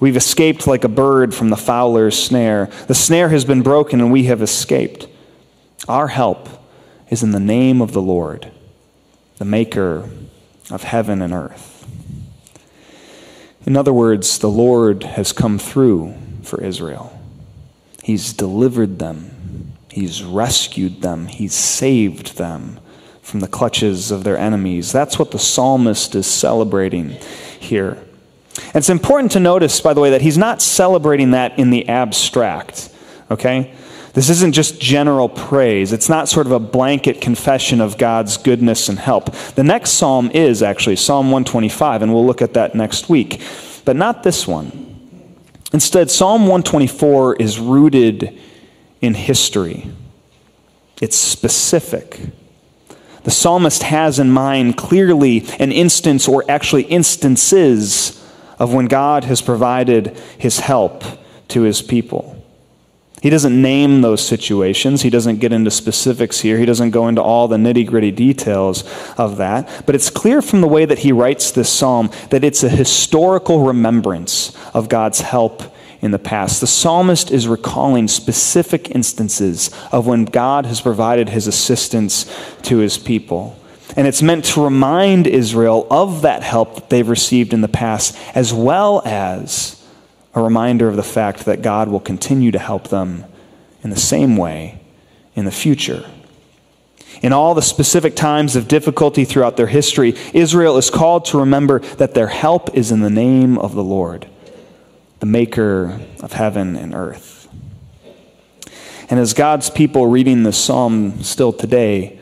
We've 0.04 0.18
escaped 0.18 0.66
like 0.66 0.84
a 0.84 0.88
bird 0.88 1.34
from 1.34 1.48
the 1.48 1.56
fowler's 1.56 2.22
snare. 2.22 2.68
The 2.88 2.94
snare 2.94 3.30
has 3.30 3.46
been 3.46 3.62
broken 3.62 4.02
and 4.02 4.12
we 4.12 4.24
have 4.24 4.42
escaped. 4.42 5.06
Our 5.88 6.08
help 6.08 6.46
is 7.08 7.22
in 7.22 7.30
the 7.30 7.40
name 7.40 7.80
of 7.80 7.92
the 7.92 8.02
Lord, 8.02 8.52
the 9.38 9.46
maker 9.46 10.10
of 10.70 10.82
heaven 10.82 11.22
and 11.22 11.32
earth. 11.32 11.88
In 13.64 13.78
other 13.78 13.94
words, 13.94 14.36
the 14.36 14.50
Lord 14.50 15.04
has 15.04 15.32
come 15.32 15.58
through 15.58 16.12
for 16.42 16.62
Israel. 16.62 17.18
He's 18.02 18.34
delivered 18.34 18.98
them, 18.98 19.72
He's 19.90 20.22
rescued 20.22 21.00
them, 21.00 21.28
He's 21.28 21.54
saved 21.54 22.36
them 22.36 22.78
from 23.22 23.40
the 23.40 23.48
clutches 23.48 24.10
of 24.10 24.22
their 24.22 24.36
enemies. 24.36 24.92
That's 24.92 25.18
what 25.18 25.30
the 25.30 25.38
psalmist 25.38 26.14
is 26.14 26.26
celebrating 26.26 27.16
here. 27.58 28.03
It's 28.74 28.88
important 28.88 29.32
to 29.32 29.40
notice, 29.40 29.80
by 29.80 29.94
the 29.94 30.00
way, 30.00 30.10
that 30.10 30.22
he's 30.22 30.38
not 30.38 30.62
celebrating 30.62 31.32
that 31.32 31.58
in 31.58 31.70
the 31.70 31.88
abstract, 31.88 32.90
okay? 33.30 33.74
This 34.14 34.30
isn't 34.30 34.52
just 34.52 34.80
general 34.80 35.28
praise. 35.28 35.92
It's 35.92 36.08
not 36.08 36.28
sort 36.28 36.46
of 36.46 36.52
a 36.52 36.60
blanket 36.60 37.20
confession 37.20 37.80
of 37.80 37.98
God's 37.98 38.36
goodness 38.36 38.88
and 38.88 38.98
help. 38.98 39.34
The 39.56 39.64
next 39.64 39.92
psalm 39.92 40.30
is 40.30 40.62
actually 40.62 40.96
Psalm 40.96 41.26
125, 41.26 42.02
and 42.02 42.14
we'll 42.14 42.24
look 42.24 42.40
at 42.40 42.54
that 42.54 42.76
next 42.76 43.08
week, 43.08 43.42
but 43.84 43.96
not 43.96 44.22
this 44.22 44.46
one. 44.46 44.80
Instead, 45.72 46.12
Psalm 46.12 46.42
124 46.42 47.36
is 47.36 47.58
rooted 47.58 48.38
in 49.00 49.14
history, 49.14 49.90
it's 51.02 51.16
specific. 51.16 52.20
The 53.24 53.30
psalmist 53.30 53.82
has 53.82 54.18
in 54.18 54.30
mind 54.30 54.76
clearly 54.76 55.44
an 55.58 55.72
instance, 55.72 56.28
or 56.28 56.44
actually 56.48 56.84
instances, 56.84 58.23
of 58.58 58.72
when 58.72 58.86
God 58.86 59.24
has 59.24 59.42
provided 59.42 60.16
his 60.38 60.60
help 60.60 61.04
to 61.48 61.62
his 61.62 61.82
people. 61.82 62.34
He 63.24 63.30
doesn't 63.30 63.62
name 63.62 64.02
those 64.02 64.22
situations. 64.26 65.00
He 65.00 65.08
doesn't 65.08 65.40
get 65.40 65.50
into 65.50 65.70
specifics 65.70 66.40
here. 66.40 66.58
He 66.58 66.66
doesn't 66.66 66.90
go 66.90 67.08
into 67.08 67.22
all 67.22 67.48
the 67.48 67.56
nitty 67.56 67.86
gritty 67.86 68.10
details 68.10 68.84
of 69.16 69.38
that. 69.38 69.84
But 69.86 69.94
it's 69.94 70.10
clear 70.10 70.42
from 70.42 70.60
the 70.60 70.68
way 70.68 70.84
that 70.84 70.98
he 70.98 71.10
writes 71.10 71.50
this 71.50 71.72
psalm 71.72 72.10
that 72.28 72.44
it's 72.44 72.62
a 72.62 72.68
historical 72.68 73.64
remembrance 73.64 74.54
of 74.74 74.90
God's 74.90 75.22
help 75.22 75.62
in 76.02 76.10
the 76.10 76.18
past. 76.18 76.60
The 76.60 76.66
psalmist 76.66 77.30
is 77.30 77.48
recalling 77.48 78.08
specific 78.08 78.90
instances 78.90 79.70
of 79.90 80.06
when 80.06 80.26
God 80.26 80.66
has 80.66 80.82
provided 80.82 81.30
his 81.30 81.46
assistance 81.46 82.30
to 82.64 82.76
his 82.76 82.98
people. 82.98 83.58
And 83.96 84.06
it's 84.06 84.22
meant 84.22 84.44
to 84.46 84.64
remind 84.64 85.26
Israel 85.26 85.86
of 85.90 86.22
that 86.22 86.42
help 86.42 86.74
that 86.74 86.90
they've 86.90 87.08
received 87.08 87.52
in 87.52 87.60
the 87.60 87.68
past, 87.68 88.16
as 88.34 88.52
well 88.52 89.02
as 89.04 89.80
a 90.34 90.42
reminder 90.42 90.88
of 90.88 90.96
the 90.96 91.02
fact 91.02 91.44
that 91.44 91.62
God 91.62 91.88
will 91.88 92.00
continue 92.00 92.50
to 92.50 92.58
help 92.58 92.88
them 92.88 93.24
in 93.82 93.90
the 93.90 93.96
same 93.96 94.36
way 94.36 94.80
in 95.34 95.44
the 95.44 95.52
future. 95.52 96.04
In 97.22 97.32
all 97.32 97.54
the 97.54 97.62
specific 97.62 98.16
times 98.16 98.56
of 98.56 98.66
difficulty 98.66 99.24
throughout 99.24 99.56
their 99.56 99.68
history, 99.68 100.14
Israel 100.32 100.76
is 100.76 100.90
called 100.90 101.26
to 101.26 101.38
remember 101.38 101.78
that 101.78 102.14
their 102.14 102.26
help 102.26 102.74
is 102.76 102.90
in 102.90 103.00
the 103.00 103.10
name 103.10 103.56
of 103.58 103.74
the 103.74 103.84
Lord, 103.84 104.26
the 105.20 105.26
maker 105.26 106.00
of 106.20 106.32
heaven 106.32 106.74
and 106.74 106.94
earth. 106.94 107.48
And 109.08 109.20
as 109.20 109.34
God's 109.34 109.70
people 109.70 110.06
reading 110.06 110.42
this 110.42 110.58
psalm 110.58 111.22
still 111.22 111.52
today, 111.52 112.18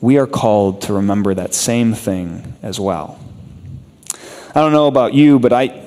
we 0.00 0.18
are 0.18 0.26
called 0.26 0.82
to 0.82 0.92
remember 0.92 1.34
that 1.34 1.54
same 1.54 1.92
thing 1.92 2.54
as 2.62 2.78
well. 2.78 3.18
I 4.54 4.60
don't 4.60 4.72
know 4.72 4.86
about 4.86 5.14
you, 5.14 5.38
but 5.38 5.52
I, 5.52 5.84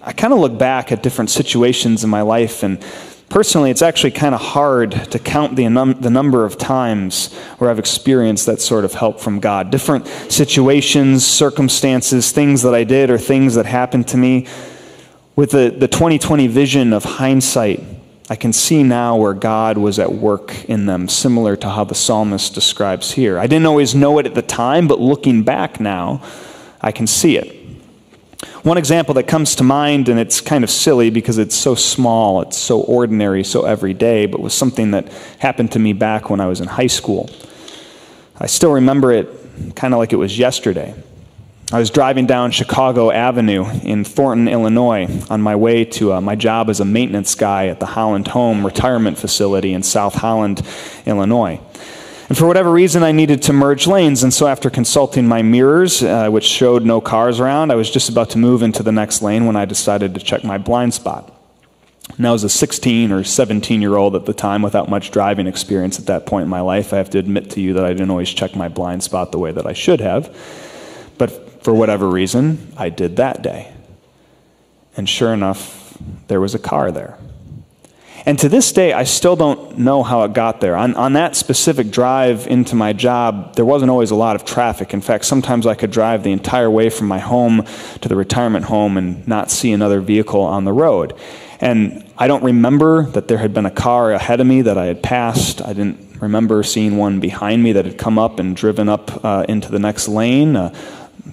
I 0.00 0.12
kind 0.12 0.32
of 0.32 0.38
look 0.38 0.58
back 0.58 0.92
at 0.92 1.02
different 1.02 1.30
situations 1.30 2.04
in 2.04 2.10
my 2.10 2.22
life, 2.22 2.62
and 2.62 2.84
personally, 3.28 3.70
it's 3.70 3.82
actually 3.82 4.12
kind 4.12 4.34
of 4.34 4.40
hard 4.40 4.92
to 5.10 5.18
count 5.18 5.56
the, 5.56 5.68
num- 5.68 6.00
the 6.00 6.10
number 6.10 6.44
of 6.44 6.56
times 6.56 7.32
where 7.58 7.70
I've 7.70 7.78
experienced 7.78 8.46
that 8.46 8.60
sort 8.60 8.84
of 8.84 8.94
help 8.94 9.20
from 9.20 9.40
God. 9.40 9.70
Different 9.70 10.06
situations, 10.06 11.26
circumstances, 11.26 12.30
things 12.30 12.62
that 12.62 12.74
I 12.74 12.84
did, 12.84 13.10
or 13.10 13.18
things 13.18 13.54
that 13.54 13.66
happened 13.66 14.08
to 14.08 14.16
me. 14.16 14.46
With 15.34 15.50
the, 15.50 15.74
the 15.76 15.88
2020 15.88 16.46
vision 16.46 16.92
of 16.92 17.04
hindsight, 17.04 17.82
I 18.32 18.34
can 18.34 18.54
see 18.54 18.82
now 18.82 19.14
where 19.16 19.34
God 19.34 19.76
was 19.76 19.98
at 19.98 20.10
work 20.10 20.64
in 20.64 20.86
them, 20.86 21.06
similar 21.06 21.54
to 21.56 21.68
how 21.68 21.84
the 21.84 21.94
psalmist 21.94 22.54
describes 22.54 23.12
here. 23.12 23.38
I 23.38 23.46
didn't 23.46 23.66
always 23.66 23.94
know 23.94 24.18
it 24.18 24.24
at 24.24 24.34
the 24.34 24.40
time, 24.40 24.88
but 24.88 24.98
looking 24.98 25.42
back 25.42 25.80
now, 25.80 26.22
I 26.80 26.92
can 26.92 27.06
see 27.06 27.36
it. 27.36 27.54
One 28.62 28.78
example 28.78 29.12
that 29.16 29.24
comes 29.24 29.54
to 29.56 29.64
mind, 29.64 30.08
and 30.08 30.18
it's 30.18 30.40
kind 30.40 30.64
of 30.64 30.70
silly 30.70 31.10
because 31.10 31.36
it's 31.36 31.54
so 31.54 31.74
small, 31.74 32.40
it's 32.40 32.56
so 32.56 32.80
ordinary, 32.80 33.44
so 33.44 33.66
everyday, 33.66 34.24
but 34.24 34.40
was 34.40 34.54
something 34.54 34.92
that 34.92 35.12
happened 35.38 35.70
to 35.72 35.78
me 35.78 35.92
back 35.92 36.30
when 36.30 36.40
I 36.40 36.46
was 36.46 36.62
in 36.62 36.68
high 36.68 36.86
school. 36.86 37.28
I 38.40 38.46
still 38.46 38.72
remember 38.72 39.12
it 39.12 39.28
kind 39.76 39.92
of 39.92 39.98
like 39.98 40.14
it 40.14 40.16
was 40.16 40.38
yesterday. 40.38 40.94
I 41.72 41.78
was 41.78 41.88
driving 41.88 42.26
down 42.26 42.50
Chicago 42.50 43.10
Avenue 43.10 43.64
in 43.82 44.04
Thornton, 44.04 44.46
Illinois, 44.46 45.08
on 45.30 45.40
my 45.40 45.56
way 45.56 45.86
to 45.86 46.12
uh, 46.12 46.20
my 46.20 46.34
job 46.36 46.68
as 46.68 46.80
a 46.80 46.84
maintenance 46.84 47.34
guy 47.34 47.68
at 47.68 47.80
the 47.80 47.86
Holland 47.86 48.28
Home 48.28 48.62
Retirement 48.66 49.16
Facility 49.16 49.72
in 49.72 49.82
South 49.82 50.16
Holland, 50.16 50.60
Illinois. 51.06 51.58
And 52.28 52.36
for 52.36 52.46
whatever 52.46 52.70
reason, 52.70 53.02
I 53.02 53.12
needed 53.12 53.40
to 53.44 53.54
merge 53.54 53.86
lanes. 53.86 54.22
And 54.22 54.34
so, 54.34 54.48
after 54.48 54.68
consulting 54.68 55.26
my 55.26 55.40
mirrors, 55.40 56.02
uh, 56.02 56.28
which 56.28 56.44
showed 56.44 56.84
no 56.84 57.00
cars 57.00 57.40
around, 57.40 57.70
I 57.70 57.76
was 57.76 57.90
just 57.90 58.10
about 58.10 58.28
to 58.30 58.38
move 58.38 58.62
into 58.62 58.82
the 58.82 58.92
next 58.92 59.22
lane 59.22 59.46
when 59.46 59.56
I 59.56 59.64
decided 59.64 60.12
to 60.12 60.20
check 60.20 60.44
my 60.44 60.58
blind 60.58 60.92
spot. 60.92 61.34
And 62.18 62.26
I 62.26 62.32
was 62.32 62.44
a 62.44 62.50
16 62.50 63.10
or 63.10 63.24
17 63.24 63.80
year 63.80 63.96
old 63.96 64.14
at 64.14 64.26
the 64.26 64.34
time 64.34 64.60
without 64.60 64.90
much 64.90 65.10
driving 65.10 65.46
experience 65.46 65.98
at 65.98 66.04
that 66.04 66.26
point 66.26 66.42
in 66.42 66.50
my 66.50 66.60
life. 66.60 66.92
I 66.92 66.98
have 66.98 67.08
to 67.10 67.18
admit 67.18 67.48
to 67.52 67.62
you 67.62 67.72
that 67.72 67.84
I 67.84 67.94
didn't 67.94 68.10
always 68.10 68.28
check 68.28 68.54
my 68.54 68.68
blind 68.68 69.02
spot 69.02 69.32
the 69.32 69.38
way 69.38 69.52
that 69.52 69.66
I 69.66 69.72
should 69.72 70.02
have. 70.02 70.36
But 71.18 71.64
for 71.64 71.72
whatever 71.74 72.08
reason, 72.08 72.72
I 72.76 72.88
did 72.88 73.16
that 73.16 73.42
day. 73.42 73.72
And 74.96 75.08
sure 75.08 75.32
enough, 75.32 75.96
there 76.28 76.40
was 76.40 76.54
a 76.54 76.58
car 76.58 76.90
there. 76.90 77.18
And 78.24 78.38
to 78.38 78.48
this 78.48 78.70
day, 78.70 78.92
I 78.92 79.02
still 79.02 79.34
don't 79.34 79.78
know 79.78 80.04
how 80.04 80.22
it 80.22 80.32
got 80.32 80.60
there. 80.60 80.76
On, 80.76 80.94
on 80.94 81.14
that 81.14 81.34
specific 81.34 81.90
drive 81.90 82.46
into 82.46 82.76
my 82.76 82.92
job, 82.92 83.56
there 83.56 83.64
wasn't 83.64 83.90
always 83.90 84.12
a 84.12 84.14
lot 84.14 84.36
of 84.36 84.44
traffic. 84.44 84.94
In 84.94 85.00
fact, 85.00 85.24
sometimes 85.24 85.66
I 85.66 85.74
could 85.74 85.90
drive 85.90 86.22
the 86.22 86.30
entire 86.30 86.70
way 86.70 86.88
from 86.88 87.08
my 87.08 87.18
home 87.18 87.64
to 88.00 88.08
the 88.08 88.14
retirement 88.14 88.66
home 88.66 88.96
and 88.96 89.26
not 89.26 89.50
see 89.50 89.72
another 89.72 90.00
vehicle 90.00 90.40
on 90.40 90.64
the 90.64 90.72
road. 90.72 91.14
And 91.58 92.08
I 92.16 92.28
don't 92.28 92.44
remember 92.44 93.06
that 93.06 93.26
there 93.26 93.38
had 93.38 93.54
been 93.54 93.66
a 93.66 93.70
car 93.70 94.12
ahead 94.12 94.40
of 94.40 94.46
me 94.46 94.62
that 94.62 94.78
I 94.78 94.86
had 94.86 95.02
passed. 95.02 95.60
I 95.60 95.72
didn't 95.72 96.20
remember 96.20 96.62
seeing 96.62 96.96
one 96.96 97.18
behind 97.18 97.62
me 97.64 97.72
that 97.72 97.84
had 97.84 97.98
come 97.98 98.18
up 98.18 98.38
and 98.38 98.54
driven 98.54 98.88
up 98.88 99.24
uh, 99.24 99.44
into 99.48 99.70
the 99.70 99.80
next 99.80 100.06
lane. 100.06 100.54
Uh, 100.54 100.72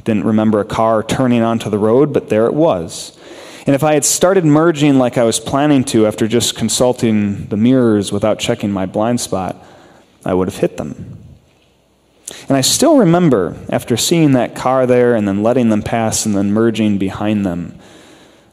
didn't 0.10 0.26
remember 0.26 0.60
a 0.60 0.66
car 0.66 1.04
turning 1.04 1.42
onto 1.42 1.70
the 1.70 1.78
road, 1.78 2.12
but 2.12 2.30
there 2.30 2.48
it 2.48 2.54
was. 2.54 3.18
And 3.66 3.76
if 3.76 3.84
I 3.84 3.94
had 3.94 4.04
started 4.04 4.44
merging 4.44 4.98
like 4.98 5.18
I 5.18 5.24
was 5.24 5.40
planning 5.40 5.84
to 5.86 6.08
after 6.08 6.28
just 6.28 6.56
consulting 6.56 7.46
the 7.48 7.58
mirrors 7.58 8.12
without 8.12 8.40
checking 8.40 8.72
my 8.72 8.86
blind 8.86 9.22
spot, 9.22 9.56
I 10.26 10.34
would 10.34 10.48
have 10.48 10.58
hit 10.58 10.78
them. 10.78 11.18
And 12.48 12.58
I 12.58 12.62
still 12.62 12.98
remember, 12.98 13.56
after 13.70 13.96
seeing 13.96 14.32
that 14.32 14.56
car 14.56 14.88
there 14.88 15.16
and 15.16 15.28
then 15.28 15.44
letting 15.44 15.70
them 15.70 15.84
pass 15.84 16.26
and 16.26 16.36
then 16.36 16.52
merging 16.52 16.98
behind 16.98 17.46
them, 17.46 17.78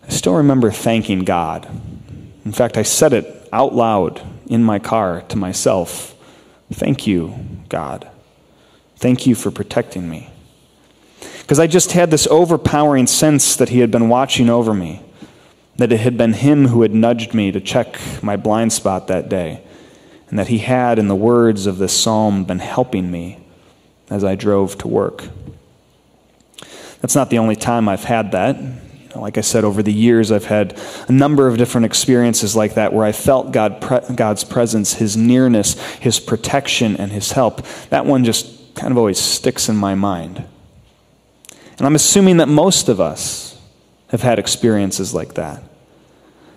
I 0.06 0.10
still 0.10 0.34
remember 0.34 0.70
thanking 0.70 1.20
God. 1.20 1.66
In 2.44 2.52
fact, 2.52 2.76
I 2.76 2.82
said 2.82 3.12
it 3.12 3.48
out 3.52 3.74
loud 3.74 4.20
in 4.46 4.62
my 4.62 4.78
car 4.78 5.22
to 5.28 5.36
myself 5.36 6.12
Thank 6.72 7.06
you, 7.06 7.34
God. 7.68 8.10
Thank 8.96 9.26
you 9.26 9.34
for 9.34 9.50
protecting 9.50 10.08
me. 10.08 10.30
Because 11.46 11.60
I 11.60 11.68
just 11.68 11.92
had 11.92 12.10
this 12.10 12.26
overpowering 12.26 13.06
sense 13.06 13.54
that 13.54 13.68
He 13.68 13.78
had 13.78 13.92
been 13.92 14.08
watching 14.08 14.50
over 14.50 14.74
me, 14.74 15.00
that 15.76 15.92
it 15.92 16.00
had 16.00 16.18
been 16.18 16.32
Him 16.32 16.66
who 16.66 16.82
had 16.82 16.92
nudged 16.92 17.34
me 17.34 17.52
to 17.52 17.60
check 17.60 18.00
my 18.20 18.34
blind 18.36 18.72
spot 18.72 19.06
that 19.06 19.28
day, 19.28 19.62
and 20.28 20.40
that 20.40 20.48
He 20.48 20.58
had, 20.58 20.98
in 20.98 21.06
the 21.06 21.14
words 21.14 21.66
of 21.66 21.78
this 21.78 21.96
psalm, 21.96 22.42
been 22.44 22.58
helping 22.58 23.12
me 23.12 23.38
as 24.10 24.24
I 24.24 24.34
drove 24.34 24.76
to 24.78 24.88
work. 24.88 25.28
That's 27.00 27.14
not 27.14 27.30
the 27.30 27.38
only 27.38 27.54
time 27.54 27.88
I've 27.88 28.02
had 28.02 28.32
that. 28.32 28.56
like 29.14 29.38
I 29.38 29.42
said, 29.42 29.62
over 29.62 29.84
the 29.84 29.92
years, 29.92 30.32
I've 30.32 30.46
had 30.46 30.76
a 31.06 31.12
number 31.12 31.46
of 31.46 31.58
different 31.58 31.84
experiences 31.84 32.56
like 32.56 32.74
that 32.74 32.92
where 32.92 33.04
I 33.04 33.12
felt 33.12 33.52
God 33.52 33.80
pre- 33.80 34.16
God's 34.16 34.42
presence, 34.42 34.94
His 34.94 35.16
nearness, 35.16 35.80
His 35.98 36.18
protection, 36.18 36.96
and 36.96 37.12
His 37.12 37.30
help. 37.30 37.64
That 37.90 38.04
one 38.04 38.24
just 38.24 38.74
kind 38.74 38.90
of 38.90 38.98
always 38.98 39.20
sticks 39.20 39.68
in 39.68 39.76
my 39.76 39.94
mind. 39.94 40.44
And 41.78 41.86
I'm 41.86 41.94
assuming 41.94 42.38
that 42.38 42.48
most 42.48 42.88
of 42.88 43.00
us 43.00 43.58
have 44.08 44.22
had 44.22 44.38
experiences 44.38 45.12
like 45.12 45.34
that. 45.34 45.62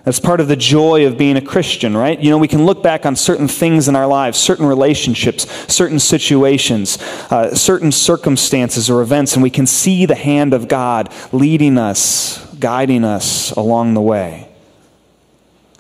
That's 0.06 0.20
part 0.20 0.40
of 0.40 0.48
the 0.48 0.56
joy 0.56 1.06
of 1.06 1.18
being 1.18 1.36
a 1.36 1.42
Christian, 1.42 1.96
right? 1.96 2.18
You 2.18 2.30
know, 2.30 2.38
we 2.38 2.48
can 2.48 2.66
look 2.66 2.82
back 2.82 3.06
on 3.06 3.16
certain 3.16 3.48
things 3.50 3.90
in 3.90 3.96
our 3.96 4.08
lives, 4.08 4.40
certain 4.40 4.66
relationships, 4.66 5.46
certain 5.72 6.00
situations, 6.00 6.98
uh, 7.30 7.54
certain 7.54 7.92
circumstances 7.92 8.90
or 8.90 9.02
events, 9.02 9.34
and 9.34 9.44
we 9.44 9.50
can 9.50 9.68
see 9.68 10.06
the 10.06 10.16
hand 10.16 10.54
of 10.54 10.68
God 10.68 11.14
leading 11.34 11.78
us, 11.78 12.44
guiding 12.56 13.04
us 13.04 13.52
along 13.52 13.94
the 13.94 14.02
way. 14.02 14.48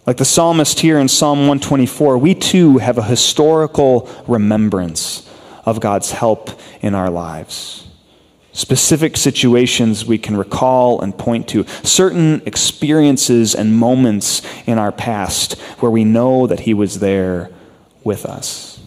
Like 0.05 0.17
the 0.17 0.25
psalmist 0.25 0.81
here 0.81 0.99
in 0.99 1.07
Psalm 1.07 1.39
124, 1.39 2.17
we 2.17 2.35
too 2.35 2.79
have 2.79 2.97
a 2.97 3.03
historical 3.03 4.09
remembrance 4.27 5.29
of 5.65 5.79
God's 5.79 6.11
help 6.11 6.49
in 6.81 6.93
our 6.93 7.09
lives 7.09 7.88
specific 8.59 9.15
situations 9.15 10.05
we 10.05 10.17
can 10.17 10.35
recall 10.35 10.99
and 10.99 11.17
point 11.17 11.47
to, 11.47 11.65
certain 11.81 12.41
experiences 12.45 13.55
and 13.55 13.73
moments 13.73 14.41
in 14.67 14.77
our 14.77 14.91
past 14.91 15.57
where 15.79 15.89
we 15.89 16.03
know 16.03 16.45
that 16.45 16.59
He 16.61 16.73
was 16.73 16.99
there 16.99 17.49
with 18.03 18.25
us. 18.25 18.81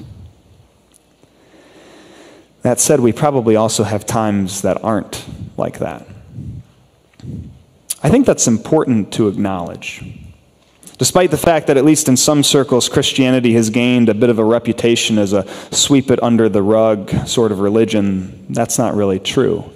That 2.61 2.81
said, 2.81 3.01
we 3.01 3.13
probably 3.13 3.57
also 3.57 3.83
have 3.83 4.05
times 4.05 4.61
that 4.61 4.85
aren't 4.85 5.25
like 5.57 5.79
that. 5.79 6.07
I 8.03 8.11
think 8.11 8.27
that's 8.27 8.47
important 8.47 9.15
to 9.15 9.27
acknowledge. 9.27 10.05
Despite 10.99 11.31
the 11.31 11.39
fact 11.39 11.67
that, 11.67 11.77
at 11.77 11.85
least 11.85 12.09
in 12.09 12.17
some 12.17 12.43
circles, 12.43 12.89
Christianity 12.89 13.55
has 13.55 13.71
gained 13.71 14.09
a 14.09 14.15
bit 14.15 14.31
of 14.31 14.39
a 14.39 14.45
reputation 14.45 15.19
as 15.19 15.33
a 15.33 15.47
sweep 15.71 16.11
it 16.11 16.23
under 16.23 16.49
the 16.49 16.63
rug 16.63 17.11
sort 17.27 17.51
of 17.51 17.61
religion, 17.61 18.47
that's 18.51 18.79
not 18.79 18.95
really 18.95 19.19
true. 19.19 19.71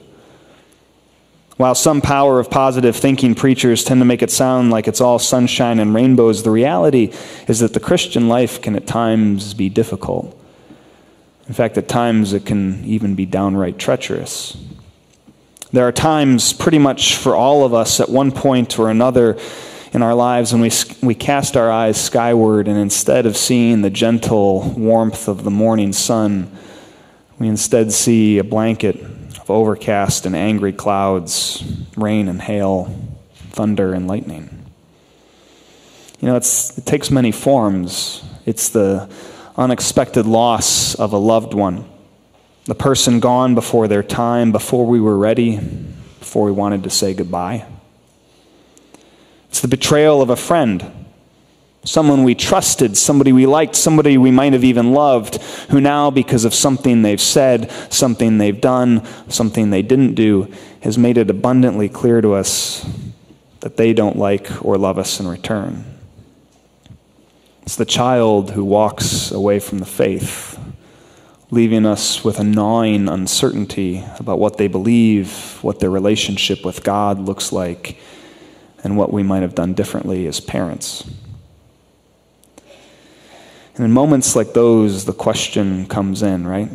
While 1.57 1.75
some 1.75 2.03
power 2.03 2.39
of 2.39 2.51
positive 2.51 2.95
thinking 2.95 3.35
preachers 3.35 3.83
tend 3.83 4.03
to 4.03 4.05
make 4.05 4.23
it 4.23 4.31
sound 4.31 4.71
like 4.71 4.87
it's 4.87 5.01
all 5.01 5.19
sunshine 5.19 5.79
and 5.79 5.95
rainbows, 5.95 6.43
the 6.43 6.51
reality 6.51 7.15
is 7.49 7.61
that 7.61 7.73
the 7.73 7.81
Christian 7.81 8.29
life 8.29 8.61
can 8.61 8.77
at 8.77 8.87
times 8.87 9.55
be 9.55 9.71
difficult. 9.71 10.39
In 11.49 11.55
fact, 11.55 11.79
at 11.79 11.89
times 11.89 12.35
it 12.35 12.45
can 12.45 12.85
even 12.85 13.15
be 13.15 13.25
downright 13.25 13.79
treacherous. 13.79 14.57
There 15.73 15.89
are 15.89 15.93
times, 15.93 16.53
pretty 16.53 16.79
much 16.79 17.17
for 17.17 17.35
all 17.35 17.65
of 17.65 17.73
us, 17.73 18.01
at 18.01 18.11
one 18.11 18.33
point 18.33 18.79
or 18.79 18.91
another 18.91 19.39
in 19.97 20.03
our 20.03 20.15
lives, 20.15 20.53
when 20.53 20.61
we, 20.61 20.71
we 21.03 21.15
cast 21.15 21.57
our 21.57 21.73
eyes 21.73 21.99
skyward 21.99 22.69
and 22.69 22.77
instead 22.77 23.25
of 23.25 23.35
seeing 23.35 23.81
the 23.81 23.89
gentle 23.89 24.75
warmth 24.77 25.27
of 25.27 25.43
the 25.43 25.51
morning 25.51 25.91
sun, 25.91 26.55
we 27.39 27.49
instead 27.49 27.91
see 27.91 28.37
a 28.37 28.45
blanket 28.45 29.01
of 29.01 29.51
overcast 29.51 30.27
and 30.27 30.37
angry 30.37 30.75
clouds, 30.75 31.65
rain 31.97 32.29
and 32.29 32.43
hail, 32.43 32.95
thunder 33.53 33.95
and 33.95 34.07
lightning. 34.07 34.67
You 36.21 36.29
know, 36.29 36.37
it 36.37 36.47
takes 36.85 37.11
many 37.11 37.33
forms. 37.33 38.23
It's 38.45 38.69
the 38.69 39.09
unexpected 39.57 40.27
loss 40.27 40.95
of 40.95 41.15
a 41.15 41.19
loved 41.19 41.55
one, 41.55 41.89
the 42.67 42.75
person 42.75 43.19
gone 43.19 43.55
before 43.55 43.89
their 43.89 44.03
time, 44.03 44.53
before 44.53 44.85
we 44.85 45.01
were 45.01 45.17
ready, 45.17 45.57
before 46.19 46.45
we 46.45 46.53
wanted 46.53 46.83
to 46.83 46.91
say 46.91 47.15
goodbye. 47.15 47.65
It's 49.57 49.63
the 49.63 49.69
betrayal 49.69 50.21
of 50.21 50.29
a 50.29 50.37
friend, 50.37 50.85
someone 51.83 52.25
we 52.25 52.35
trusted, 52.35 52.95
somebody 52.95 53.33
we 53.33 53.47
liked, 53.47 53.75
somebody 53.75 54.19
we 54.19 54.31
might 54.31 54.53
have 54.53 54.65
even 54.65 54.93
loved, 54.93 55.41
who 55.71 55.81
now, 55.81 56.11
because 56.11 56.45
of 56.45 56.53
something 56.53 57.01
they've 57.01 57.19
said, 57.19 57.71
something 57.91 58.37
they've 58.37 58.61
done, 58.61 59.03
something 59.31 59.71
they 59.71 59.81
didn't 59.81 60.13
do, 60.13 60.53
has 60.83 60.99
made 60.99 61.17
it 61.17 61.31
abundantly 61.31 61.89
clear 61.89 62.21
to 62.21 62.35
us 62.35 62.87
that 63.61 63.79
they 63.79 63.95
don't 63.95 64.19
like 64.19 64.63
or 64.63 64.77
love 64.77 64.99
us 64.99 65.21
in 65.21 65.27
return. 65.27 65.87
It's 67.63 67.77
the 67.77 67.87
child 67.87 68.51
who 68.51 68.63
walks 68.63 69.31
away 69.31 69.59
from 69.59 69.79
the 69.79 69.87
faith, 69.87 70.61
leaving 71.51 71.87
us 71.87 72.23
with 72.23 72.39
a 72.39 72.45
gnawing 72.45 73.09
uncertainty 73.09 74.05
about 74.19 74.39
what 74.39 74.59
they 74.59 74.69
believe, 74.69 75.59
what 75.63 75.81
their 75.81 75.89
relationship 75.89 76.63
with 76.63 76.85
God 76.85 77.21
looks 77.21 77.53
like, 77.53 77.99
and 78.87 78.97
what 78.97 79.13
we 79.13 79.25
might 79.25 79.43
have 79.43 79.57
done 79.57 79.75
differently 79.75 80.29
as 80.29 80.39
parents. 80.39 81.11
And 83.75 83.85
in 83.85 83.91
moments 83.91 84.37
like 84.37 84.53
those, 84.53 85.07
the 85.07 85.13
question 85.13 85.87
comes 85.87 86.23
in, 86.23 86.47
right? 86.47 86.71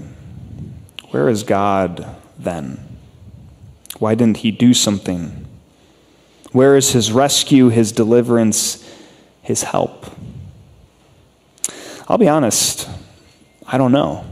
Where 1.12 1.30
is 1.30 1.44
God 1.44 2.06
then? 2.38 2.86
Why 4.00 4.14
didn't 4.14 4.38
He 4.38 4.52
do 4.52 4.74
something? 4.74 5.48
Where 6.52 6.76
is 6.76 6.92
His 6.92 7.14
rescue, 7.14 7.70
His 7.70 7.94
deliverance, 7.94 8.86
His 9.42 9.64
help? 9.64 10.06
I'll 12.10 12.18
be 12.18 12.28
honest, 12.28 12.90
I 13.66 13.78
don't 13.78 13.94
know. 13.94 14.26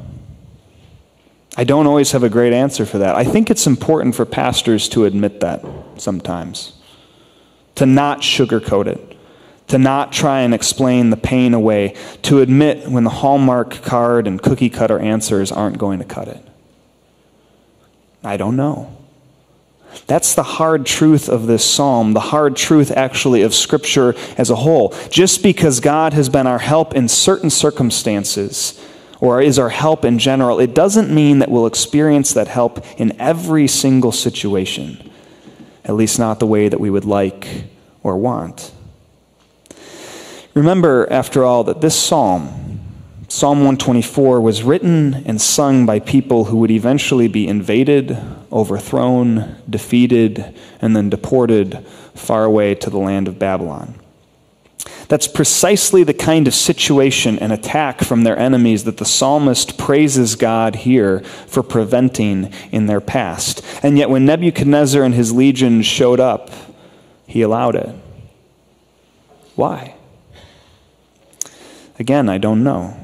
I 1.55 1.63
don't 1.63 1.87
always 1.87 2.11
have 2.11 2.23
a 2.23 2.29
great 2.29 2.51
answer 2.51 2.85
for 2.85 2.97
that. 2.97 3.15
I 3.15 3.23
think 3.23 3.49
it's 3.49 3.67
important 3.67 4.15
for 4.15 4.25
pastors 4.25 4.89
to 4.89 5.05
admit 5.05 5.39
that 5.39 5.63
sometimes, 5.95 6.73
to 7.75 7.85
not 7.85 8.21
sugarcoat 8.21 8.87
it, 8.87 9.17
to 9.67 9.77
not 9.77 10.11
try 10.11 10.41
and 10.41 10.53
explain 10.53 11.09
the 11.09 11.17
pain 11.17 11.53
away, 11.53 11.95
to 12.23 12.41
admit 12.41 12.89
when 12.89 13.03
the 13.03 13.09
Hallmark 13.09 13.81
card 13.81 14.27
and 14.27 14.41
cookie 14.41 14.69
cutter 14.69 14.99
answers 14.99 15.51
aren't 15.51 15.77
going 15.77 15.99
to 15.99 16.05
cut 16.05 16.27
it. 16.27 16.45
I 18.23 18.37
don't 18.37 18.55
know. 18.55 18.95
That's 20.07 20.35
the 20.35 20.43
hard 20.43 20.85
truth 20.85 21.29
of 21.29 21.47
this 21.47 21.65
psalm, 21.65 22.13
the 22.13 22.19
hard 22.19 22.55
truth 22.55 22.91
actually 22.91 23.41
of 23.41 23.53
Scripture 23.53 24.15
as 24.37 24.49
a 24.49 24.55
whole. 24.55 24.93
Just 25.09 25.41
because 25.41 25.79
God 25.79 26.13
has 26.13 26.29
been 26.29 26.47
our 26.47 26.59
help 26.59 26.95
in 26.95 27.07
certain 27.07 27.49
circumstances, 27.49 28.79
or 29.19 29.41
is 29.41 29.59
our 29.59 29.69
help 29.69 30.05
in 30.05 30.19
general, 30.19 30.59
it 30.59 30.73
doesn't 30.73 31.13
mean 31.13 31.39
that 31.39 31.49
we'll 31.49 31.65
experience 31.65 32.33
that 32.33 32.47
help 32.47 32.85
in 32.99 33.19
every 33.19 33.67
single 33.67 34.11
situation, 34.11 35.08
at 35.89 35.95
least 35.95 36.19
not 36.19 36.39
the 36.39 36.45
way 36.45 36.69
that 36.69 36.79
we 36.79 36.91
would 36.91 37.03
like 37.03 37.65
or 38.03 38.15
want. 38.15 38.71
Remember, 40.53 41.11
after 41.11 41.43
all, 41.43 41.63
that 41.63 41.81
this 41.81 41.99
psalm, 41.99 42.79
Psalm 43.27 43.57
124 43.57 44.39
was 44.39 44.61
written 44.61 45.15
and 45.25 45.41
sung 45.41 45.87
by 45.87 45.99
people 45.99 46.45
who 46.45 46.57
would 46.57 46.69
eventually 46.69 47.27
be 47.27 47.47
invaded, 47.47 48.15
overthrown, 48.51 49.55
defeated, 49.67 50.55
and 50.79 50.95
then 50.95 51.09
deported 51.09 51.83
far 52.13 52.43
away 52.43 52.75
to 52.75 52.91
the 52.91 52.99
land 52.99 53.27
of 53.27 53.39
Babylon. 53.39 53.95
That's 55.09 55.27
precisely 55.27 56.03
the 56.03 56.13
kind 56.13 56.47
of 56.47 56.53
situation 56.53 57.39
and 57.39 57.51
attack 57.51 58.01
from 58.01 58.23
their 58.23 58.37
enemies 58.37 58.83
that 58.83 58.97
the 58.97 59.05
psalmist 59.05 59.75
praises 59.75 60.35
God 60.35 60.75
here 60.77 61.21
for 61.47 61.63
preventing 61.63 62.53
in 62.71 62.85
their 62.85 63.01
past. 63.01 63.65
And 63.81 63.97
yet, 63.97 64.11
when 64.11 64.25
Nebuchadnezzar 64.25 65.03
and 65.03 65.15
his 65.15 65.33
legions 65.33 65.87
showed 65.87 66.19
up, 66.19 66.51
he 67.25 67.41
allowed 67.41 67.75
it. 67.75 67.89
Why? 69.55 69.95
Again, 71.97 72.29
I 72.29 72.37
don't 72.37 72.63
know. 72.63 72.95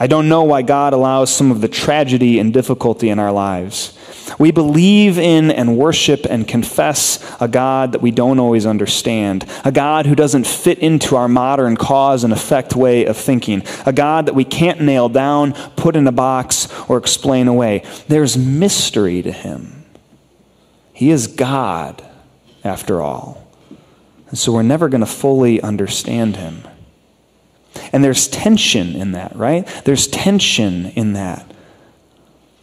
I 0.00 0.08
don't 0.08 0.28
know 0.28 0.42
why 0.42 0.62
God 0.62 0.92
allows 0.92 1.32
some 1.32 1.52
of 1.52 1.60
the 1.60 1.68
tragedy 1.68 2.40
and 2.40 2.52
difficulty 2.52 3.10
in 3.10 3.20
our 3.20 3.30
lives. 3.30 3.96
We 4.38 4.50
believe 4.50 5.18
in 5.18 5.52
and 5.52 5.76
worship 5.76 6.26
and 6.28 6.48
confess 6.48 7.20
a 7.40 7.46
God 7.46 7.92
that 7.92 8.02
we 8.02 8.10
don't 8.10 8.40
always 8.40 8.66
understand, 8.66 9.48
a 9.64 9.70
God 9.70 10.06
who 10.06 10.16
doesn't 10.16 10.46
fit 10.46 10.80
into 10.80 11.14
our 11.14 11.28
modern 11.28 11.76
cause 11.76 12.24
and 12.24 12.32
effect 12.32 12.74
way 12.74 13.04
of 13.04 13.16
thinking, 13.16 13.62
a 13.86 13.92
God 13.92 14.26
that 14.26 14.34
we 14.34 14.44
can't 14.44 14.80
nail 14.80 15.08
down, 15.08 15.52
put 15.76 15.94
in 15.94 16.06
a 16.06 16.12
box, 16.12 16.68
or 16.88 16.98
explain 16.98 17.46
away. 17.46 17.84
There's 18.08 18.36
mystery 18.36 19.22
to 19.22 19.30
him. 19.30 19.84
He 20.92 21.10
is 21.10 21.28
God, 21.28 22.04
after 22.64 23.00
all. 23.00 23.46
And 24.28 24.38
so 24.38 24.52
we're 24.52 24.62
never 24.62 24.88
going 24.88 25.02
to 25.02 25.06
fully 25.06 25.60
understand 25.60 26.36
him. 26.36 26.64
And 27.92 28.02
there's 28.02 28.28
tension 28.28 28.94
in 28.94 29.12
that, 29.12 29.34
right? 29.36 29.66
There's 29.84 30.06
tension 30.06 30.86
in 30.86 31.14
that 31.14 31.50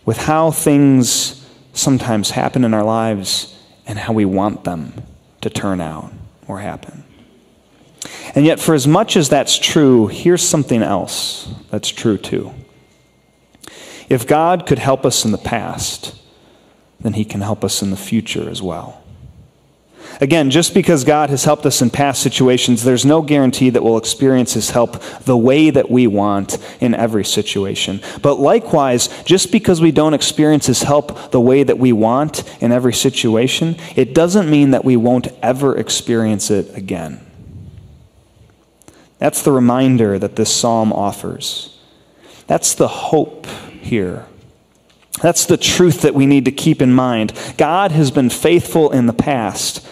with 0.06 0.18
how 0.18 0.52
things 0.52 1.48
sometimes 1.74 2.32
happen 2.32 2.64
in 2.64 2.74
our 2.74 2.84
lives 2.84 3.58
and 3.86 3.98
how 4.00 4.14
we 4.14 4.26
want 4.26 4.64
them 4.64 4.94
to 5.42 5.50
turn 5.50 5.82
out 5.82 6.12
or 6.48 6.60
happen. 6.60 7.04
And 8.34 8.46
yet, 8.46 8.60
for 8.60 8.74
as 8.74 8.88
much 8.88 9.16
as 9.16 9.30
that's 9.30 9.58
true, 9.58 10.08
here's 10.08 10.42
something 10.42 10.82
else 10.82 11.54
that's 11.70 11.90
true 11.90 12.18
too. 12.18 12.54
If 14.10 14.28
God 14.28 14.66
could 14.66 14.80
help 14.80 15.06
us 15.06 15.24
in 15.24 15.32
the 15.32 15.38
past, 15.38 16.16
then 17.00 17.14
He 17.14 17.26
can 17.26 17.42
help 17.42 17.64
us 17.64 17.82
in 17.82 17.92
the 17.92 17.98
future 17.98 18.50
as 18.50 18.62
well. 18.62 19.01
Again, 20.20 20.52
just 20.52 20.74
because 20.74 21.04
God 21.04 21.30
has 21.30 21.46
helped 21.46 21.66
us 21.66 21.82
in 21.82 21.90
past 21.90 22.22
situations, 22.22 22.84
there's 22.84 23.06
no 23.06 23.22
guarantee 23.22 23.70
that 23.70 23.84
we'll 23.84 23.98
experience 23.98 24.54
His 24.54 24.72
help 24.72 25.02
the 25.24 25.38
way 25.38 25.70
that 25.70 25.90
we 25.90 26.08
want 26.08 26.58
in 26.80 26.94
every 26.94 27.26
situation. 27.26 28.02
But 28.22 28.40
likewise, 28.40 29.08
just 29.24 29.52
because 29.52 29.80
we 29.80 29.92
don't 29.92 30.14
experience 30.14 30.66
His 30.66 30.84
help 30.84 31.32
the 31.32 31.42
way 31.42 31.64
that 31.64 31.80
we 31.80 31.94
want 31.94 32.44
in 32.62 32.72
every 32.72 32.94
situation, 32.94 33.78
it 33.96 34.14
doesn't 34.14 34.50
mean 34.50 34.72
that 34.72 34.86
we 34.86 34.98
won't 34.98 35.28
ever 35.42 35.78
experience 35.78 36.52
it 36.52 36.76
again. 36.76 37.26
That's 39.18 39.44
the 39.44 39.52
reminder 39.52 40.18
that 40.18 40.36
this 40.36 40.54
psalm 40.54 40.92
offers. 40.92 41.78
That's 42.48 42.74
the 42.74 42.88
hope 42.88 43.46
here. 43.82 44.26
That's 45.22 45.46
the 45.46 45.58
truth 45.58 46.02
that 46.02 46.16
we 46.16 46.26
need 46.26 46.46
to 46.46 46.52
keep 46.52 46.82
in 46.82 46.92
mind. 46.94 47.34
God 47.58 47.92
has 47.92 48.10
been 48.10 48.30
faithful 48.30 48.92
in 48.92 49.06
the 49.06 49.14
past. 49.14 49.86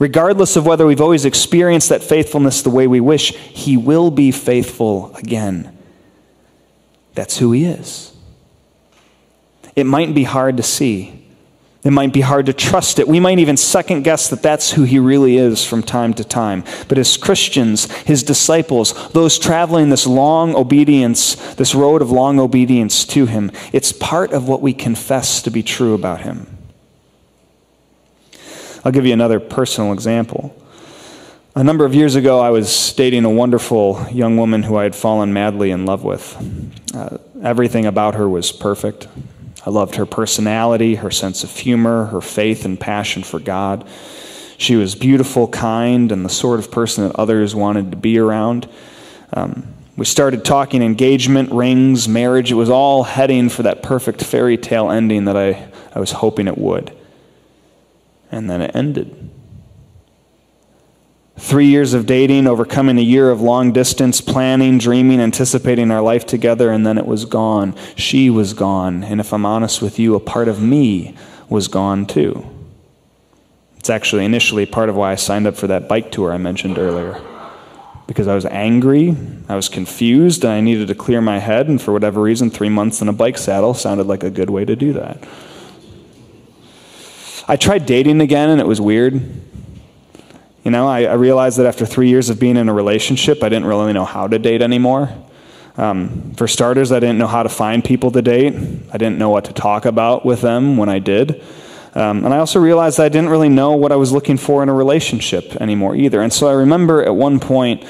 Regardless 0.00 0.56
of 0.56 0.64
whether 0.64 0.86
we've 0.86 1.00
always 1.00 1.26
experienced 1.26 1.90
that 1.90 2.02
faithfulness 2.02 2.62
the 2.62 2.70
way 2.70 2.88
we 2.88 3.00
wish, 3.00 3.34
He 3.36 3.76
will 3.76 4.10
be 4.10 4.32
faithful 4.32 5.14
again. 5.14 5.76
That's 7.14 7.36
who 7.38 7.52
He 7.52 7.66
is. 7.66 8.12
It 9.76 9.84
might 9.84 10.14
be 10.14 10.24
hard 10.24 10.56
to 10.56 10.62
see, 10.62 11.20
It 11.84 11.90
might 11.92 12.12
be 12.12 12.20
hard 12.22 12.46
to 12.46 12.52
trust 12.52 12.98
it. 12.98 13.08
We 13.08 13.20
might 13.20 13.38
even 13.38 13.56
second 13.56 14.02
guess 14.02 14.28
that 14.28 14.42
that's 14.42 14.72
who 14.72 14.82
he 14.82 14.98
really 14.98 15.38
is 15.38 15.64
from 15.64 15.82
time 15.82 16.12
to 16.14 16.24
time. 16.24 16.64
But 16.88 16.98
as 16.98 17.16
Christians, 17.16 17.90
his 18.02 18.22
disciples, 18.22 19.10
those 19.12 19.38
traveling 19.38 19.88
this 19.88 20.06
long 20.06 20.54
obedience, 20.54 21.36
this 21.54 21.74
road 21.74 22.02
of 22.02 22.10
long 22.10 22.38
obedience 22.38 23.06
to 23.06 23.24
him, 23.24 23.50
it's 23.72 23.92
part 23.92 24.32
of 24.32 24.46
what 24.46 24.60
we 24.60 24.74
confess 24.74 25.40
to 25.42 25.50
be 25.50 25.62
true 25.62 25.94
about 25.94 26.20
him. 26.20 26.58
I'll 28.84 28.92
give 28.92 29.04
you 29.04 29.12
another 29.12 29.40
personal 29.40 29.92
example. 29.92 30.56
A 31.54 31.64
number 31.64 31.84
of 31.84 31.94
years 31.94 32.14
ago, 32.14 32.40
I 32.40 32.50
was 32.50 32.92
dating 32.94 33.24
a 33.24 33.30
wonderful 33.30 34.06
young 34.10 34.36
woman 34.36 34.62
who 34.62 34.76
I 34.76 34.84
had 34.84 34.94
fallen 34.94 35.32
madly 35.32 35.70
in 35.70 35.84
love 35.84 36.04
with. 36.04 36.36
Uh, 36.94 37.18
everything 37.42 37.84
about 37.84 38.14
her 38.14 38.28
was 38.28 38.52
perfect. 38.52 39.08
I 39.66 39.70
loved 39.70 39.96
her 39.96 40.06
personality, 40.06 40.94
her 40.94 41.10
sense 41.10 41.44
of 41.44 41.50
humor, 41.50 42.06
her 42.06 42.22
faith 42.22 42.64
and 42.64 42.80
passion 42.80 43.22
for 43.22 43.38
God. 43.38 43.86
She 44.56 44.76
was 44.76 44.94
beautiful, 44.94 45.48
kind, 45.48 46.12
and 46.12 46.24
the 46.24 46.30
sort 46.30 46.58
of 46.60 46.70
person 46.70 47.06
that 47.06 47.16
others 47.16 47.54
wanted 47.54 47.90
to 47.90 47.96
be 47.96 48.18
around. 48.18 48.68
Um, 49.32 49.66
we 49.96 50.06
started 50.06 50.44
talking 50.44 50.82
engagement, 50.82 51.52
rings, 51.52 52.08
marriage. 52.08 52.50
It 52.50 52.54
was 52.54 52.70
all 52.70 53.02
heading 53.02 53.50
for 53.50 53.64
that 53.64 53.82
perfect 53.82 54.24
fairy 54.24 54.56
tale 54.56 54.90
ending 54.90 55.26
that 55.26 55.36
I, 55.36 55.70
I 55.94 56.00
was 56.00 56.12
hoping 56.12 56.48
it 56.48 56.56
would. 56.56 56.96
And 58.30 58.48
then 58.48 58.62
it 58.62 58.74
ended. 58.74 59.30
Three 61.40 61.66
years 61.66 61.94
of 61.94 62.04
dating, 62.04 62.46
overcoming 62.46 62.98
a 62.98 63.02
year 63.02 63.30
of 63.30 63.40
long 63.40 63.72
distance, 63.72 64.20
planning, 64.20 64.76
dreaming, 64.76 65.20
anticipating 65.20 65.90
our 65.90 66.02
life 66.02 66.26
together, 66.26 66.70
and 66.70 66.86
then 66.86 66.98
it 66.98 67.06
was 67.06 67.24
gone. 67.24 67.74
She 67.96 68.28
was 68.28 68.52
gone. 68.52 69.02
And 69.02 69.20
if 69.20 69.32
I'm 69.32 69.46
honest 69.46 69.80
with 69.80 69.98
you, 69.98 70.14
a 70.14 70.20
part 70.20 70.48
of 70.48 70.60
me 70.60 71.16
was 71.48 71.66
gone 71.66 72.04
too. 72.04 72.46
It's 73.78 73.88
actually 73.88 74.26
initially 74.26 74.66
part 74.66 74.90
of 74.90 74.96
why 74.96 75.12
I 75.12 75.14
signed 75.14 75.46
up 75.46 75.56
for 75.56 75.66
that 75.68 75.88
bike 75.88 76.12
tour 76.12 76.30
I 76.30 76.36
mentioned 76.36 76.76
earlier. 76.76 77.18
Because 78.06 78.28
I 78.28 78.34
was 78.34 78.44
angry, 78.44 79.16
I 79.48 79.56
was 79.56 79.70
confused, 79.70 80.44
and 80.44 80.52
I 80.52 80.60
needed 80.60 80.88
to 80.88 80.94
clear 80.94 81.22
my 81.22 81.38
head, 81.38 81.68
and 81.68 81.80
for 81.80 81.92
whatever 81.92 82.20
reason, 82.20 82.50
three 82.50 82.68
months 82.68 83.00
in 83.00 83.08
a 83.08 83.14
bike 83.14 83.38
saddle 83.38 83.72
sounded 83.72 84.06
like 84.06 84.22
a 84.22 84.30
good 84.30 84.50
way 84.50 84.66
to 84.66 84.76
do 84.76 84.92
that. 84.92 85.26
I 87.50 87.56
tried 87.56 87.84
dating 87.84 88.20
again, 88.20 88.48
and 88.48 88.60
it 88.60 88.66
was 88.68 88.80
weird. 88.80 89.14
You 90.62 90.70
know, 90.70 90.86
I, 90.86 91.02
I, 91.02 91.14
realized 91.14 91.58
that 91.58 91.66
after 91.66 91.84
three 91.84 92.08
years 92.08 92.30
of 92.30 92.38
being 92.38 92.56
in 92.56 92.68
a 92.68 92.72
relationship, 92.72 93.42
I 93.42 93.48
didn't 93.48 93.64
really 93.64 93.92
know 93.92 94.04
how 94.04 94.28
to 94.28 94.38
date 94.38 94.62
anymore. 94.62 95.12
Um, 95.76 96.32
for 96.34 96.46
starters, 96.46 96.92
I 96.92 97.00
didn't 97.00 97.18
know 97.18 97.26
how 97.26 97.42
to 97.42 97.48
find 97.48 97.82
people 97.82 98.12
to 98.12 98.22
date. 98.22 98.54
I 98.92 98.98
didn't 98.98 99.18
know 99.18 99.30
what 99.30 99.46
to 99.46 99.52
talk 99.52 99.84
about 99.84 100.24
with 100.24 100.42
them 100.42 100.76
when 100.76 100.88
I 100.88 101.00
did. 101.00 101.42
Um, 101.96 102.24
and 102.24 102.32
I 102.32 102.38
also 102.38 102.60
realized 102.60 103.00
I 103.00 103.08
didn't 103.08 103.30
really 103.30 103.48
know 103.48 103.72
what 103.72 103.90
I 103.90 103.96
was 103.96 104.12
looking 104.12 104.36
for 104.36 104.62
in 104.62 104.68
a 104.68 104.74
relationship 104.74 105.56
anymore 105.56 105.96
either. 105.96 106.22
And 106.22 106.32
so 106.32 106.46
I 106.46 106.52
remember 106.52 107.02
at 107.02 107.16
one 107.16 107.40
point 107.40 107.84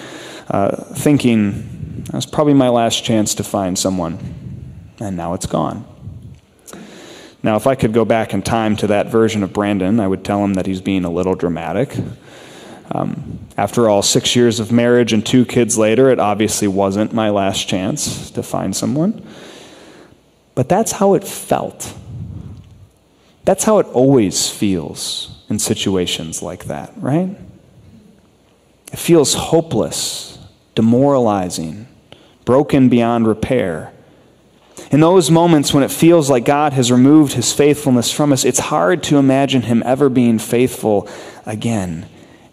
uh, 0.49 0.75
thinking, 0.95 2.05
that 2.05 2.15
was 2.15 2.25
probably 2.25 2.55
my 2.55 2.71
last 2.71 3.05
chance 3.05 3.35
to 3.35 3.45
find 3.45 3.79
someone. 3.79 4.95
And 4.99 5.19
now 5.19 5.35
it's 5.35 5.45
gone. 5.45 5.90
Now, 7.43 7.57
if 7.57 7.67
I 7.67 7.75
could 7.75 7.93
go 7.93 8.05
back 8.05 8.35
in 8.35 8.43
time 8.43 8.77
to 8.77 8.87
that 8.89 9.09
version 9.09 9.43
of 9.43 9.53
Brandon, 9.53 9.99
I 9.99 10.07
would 10.07 10.25
tell 10.25 10.45
him 10.45 10.55
that 10.55 10.67
he's 10.67 10.81
being 10.81 11.05
a 11.05 11.11
little 11.11 11.35
dramatic. 11.35 11.97
Um, 12.93 13.39
after 13.57 13.89
all, 13.89 14.03
six 14.03 14.35
years 14.37 14.61
of 14.61 14.73
marriage 14.73 15.13
and 15.13 15.25
two 15.25 15.45
kids 15.45 15.79
later, 15.79 16.11
it 16.11 16.19
obviously 16.19 16.69
wasn't 16.69 17.13
my 17.13 17.31
last 17.31 17.69
chance 17.69 18.31
to 18.33 18.43
find 18.43 18.75
someone. 18.75 19.27
But 20.55 20.69
that's 20.69 20.93
how 20.93 21.15
it 21.15 21.25
felt. 21.25 21.95
That's 23.45 23.65
how 23.65 23.79
it 23.79 23.87
always 23.87 24.51
feels 24.51 25.45
in 25.49 25.59
situations 25.59 26.43
like 26.43 26.67
that, 26.67 26.93
right? 26.97 27.37
It 28.93 28.99
feels 28.99 29.35
hopeless, 29.35 30.39
demoralizing, 30.75 31.87
broken 32.45 32.89
beyond 32.89 33.27
repair. 33.27 33.93
In 34.91 35.01
those 35.01 35.31
moments 35.31 35.73
when 35.73 35.85
it 35.85 35.91
feels 35.91 36.29
like 36.29 36.45
God 36.45 36.73
has 36.73 36.91
removed 36.91 37.35
his 37.35 37.53
faithfulness 37.53 38.11
from 38.11 38.33
us, 38.33 38.45
it's 38.45 38.59
hard 38.59 39.03
to 39.05 39.19
imagine 39.19 39.63
him 39.63 39.83
ever 39.87 40.09
being 40.09 40.39
faithful 40.39 41.09
again. 41.47 42.09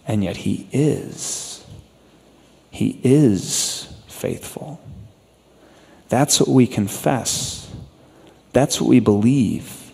And 0.08 0.24
yet 0.24 0.38
he 0.38 0.68
is. 0.72 1.66
He 2.70 3.00
is 3.04 3.92
faithful. 4.08 4.80
That's 6.10 6.40
what 6.40 6.50
we 6.50 6.68
confess. 6.68 7.70
That's 8.54 8.80
what 8.80 8.90
we 8.90 9.00
believe. 9.00 9.92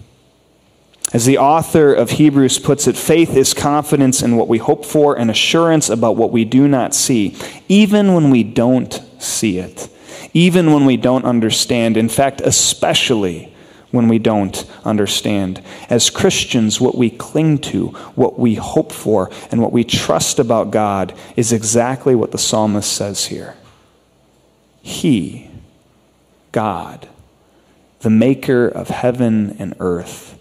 As 1.14 1.26
the 1.26 1.38
author 1.38 1.94
of 1.94 2.12
Hebrews 2.12 2.60
puts 2.60 2.88
it, 2.88 2.98
faith 2.98 3.36
is 3.36 3.54
confidence 3.54 4.22
in 4.22 4.36
what 4.36 4.48
we 4.48 4.58
hope 4.58 4.84
for 4.84 5.18
and 5.18 5.30
assurance 5.30 5.90
about 5.90 6.16
what 6.16 6.32
we 6.32 6.44
do 6.44 6.68
not 6.68 6.94
see, 6.96 7.38
even 7.70 8.14
when 8.14 8.32
we 8.32 8.44
don't 8.44 9.02
see 9.20 9.60
it, 9.60 9.90
even 10.34 10.74
when 10.74 10.86
we 10.86 10.98
don't 10.98 11.26
understand. 11.26 11.98
In 11.98 12.10
fact, 12.10 12.42
especially 12.42 13.54
when 13.94 14.08
we 14.08 14.18
don't 14.18 14.66
understand. 14.84 15.62
As 15.88 16.10
Christians, 16.10 16.82
what 16.82 16.98
we 16.98 17.12
cling 17.12 17.60
to, 17.60 17.90
what 18.16 18.40
we 18.40 18.56
hope 18.56 18.92
for, 18.92 19.30
and 19.52 19.62
what 19.62 19.72
we 19.72 19.84
trust 19.84 20.40
about 20.40 20.72
God 20.72 21.14
is 21.36 21.54
exactly 21.54 22.16
what 22.16 22.32
the 22.32 22.40
psalmist 22.40 22.92
says 22.92 23.26
here. 23.26 23.56
He, 24.82 25.48
God, 26.52 27.08
the 28.00 28.10
maker 28.10 28.68
of 28.68 28.88
heaven 28.88 29.56
and 29.60 29.76
earth, 29.80 30.40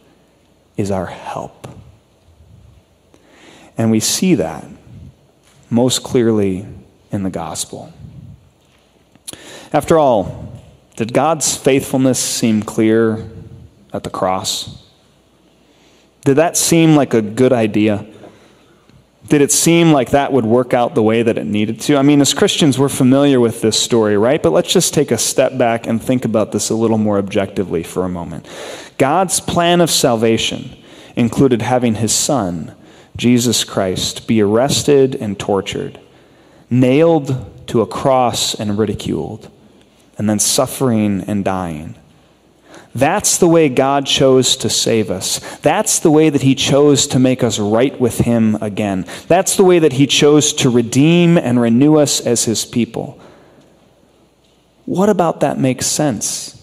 is 0.79 0.91
our 0.91 1.07
help. 1.07 1.69
And 3.77 3.91
we 3.91 4.01
see 4.01 4.35
that 4.37 4.65
most 5.69 6.03
clearly 6.03 6.67
in 7.11 7.23
the 7.23 7.31
gospel. 7.31 7.93
After 9.73 9.99
all, 9.99 10.53
did 10.97 11.15
God's 11.15 11.57
faithfulness 11.57 12.19
seem 12.19 12.63
clear 12.63 13.31
at 13.93 14.05
the 14.05 14.11
cross? 14.11 14.87
Did 16.25 16.35
that 16.35 16.57
seem 16.57 16.95
like 16.95 17.15
a 17.15 17.23
good 17.23 17.53
idea? 17.53 18.07
Did 19.29 19.41
it 19.41 19.53
seem 19.53 19.93
like 19.93 20.11
that 20.11 20.33
would 20.33 20.45
work 20.45 20.75
out 20.75 20.95
the 20.95 21.03
way 21.03 21.23
that 21.23 21.39
it 21.39 21.47
needed 21.47 21.81
to? 21.83 21.97
I 21.97 22.03
mean, 22.03 22.21
as 22.21 22.35
Christians, 22.35 22.79
we're 22.79 22.89
familiar 22.89 23.41
with 23.41 23.63
this 23.63 23.81
story, 23.81 24.17
right? 24.17 24.43
But 24.43 24.51
let's 24.51 24.73
just 24.73 24.93
take 24.93 25.11
a 25.11 25.19
step 25.19 25.57
back 25.57 25.87
and 25.87 26.03
think 26.03 26.25
about 26.25 26.53
this 26.53 26.71
a 26.71 26.75
little 26.75 26.99
more 26.99 27.19
objectively 27.19 27.83
for 27.83 28.05
a 28.05 28.09
moment. 28.09 28.47
God's 28.99 29.41
plan 29.41 29.81
of 29.81 29.91
salvation 29.91 30.77
included 31.17 31.63
having 31.63 31.97
his 31.97 32.13
son, 32.13 32.75
Jesus 33.17 33.65
Christ, 33.65 34.27
be 34.27 34.43
arrested 34.43 35.15
and 35.15 35.39
tortured, 35.39 36.01
nailed 36.69 37.67
to 37.69 37.81
a 37.81 37.87
cross 37.87 38.55
and 38.55 38.77
ridiculed, 38.77 39.51
and 40.23 40.31
then 40.31 40.39
suffering 40.39 41.21
and 41.27 41.45
dying 41.45 41.97
that's 42.95 43.39
the 43.39 43.49
way 43.49 43.69
God 43.71 44.07
chose 44.07 44.55
to 44.57 44.69
save 44.69 45.11
us. 45.11 45.39
That's 45.59 45.99
the 45.99 46.11
way 46.11 46.29
that 46.29 46.43
He 46.43 46.55
chose 46.55 47.07
to 47.09 47.19
make 47.19 47.43
us 47.43 47.59
right 47.59 47.99
with 47.99 48.19
Him 48.19 48.57
again. 48.57 49.07
That's 49.29 49.57
the 49.57 49.65
way 49.65 49.79
that 49.79 49.95
He 49.95 50.07
chose 50.07 50.53
to 50.55 50.69
redeem 50.69 51.39
and 51.39 51.61
renew 51.61 51.97
us 51.97 52.21
as 52.21 52.45
His 52.45 52.67
people. 52.67 53.19
What 54.85 55.09
about 55.09 55.41
that 55.41 55.59
makes 55.59 55.87
sense? 55.87 56.59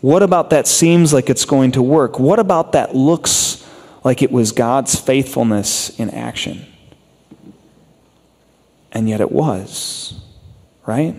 What 0.00 0.22
about 0.22 0.50
that 0.50 0.68
seems 0.68 1.12
like 1.12 1.28
it's 1.28 1.44
going 1.44 1.72
to 1.72 1.82
work? 1.82 2.20
What 2.20 2.38
about 2.38 2.72
that 2.72 2.94
looks 2.94 3.66
like 4.04 4.22
it 4.22 4.30
was 4.30 4.52
God's 4.52 4.98
faithfulness 4.98 5.98
in 5.98 6.10
action? 6.10 6.66
And 8.92 9.08
yet 9.08 9.20
it 9.20 9.32
was, 9.32 10.20
right? 10.86 11.16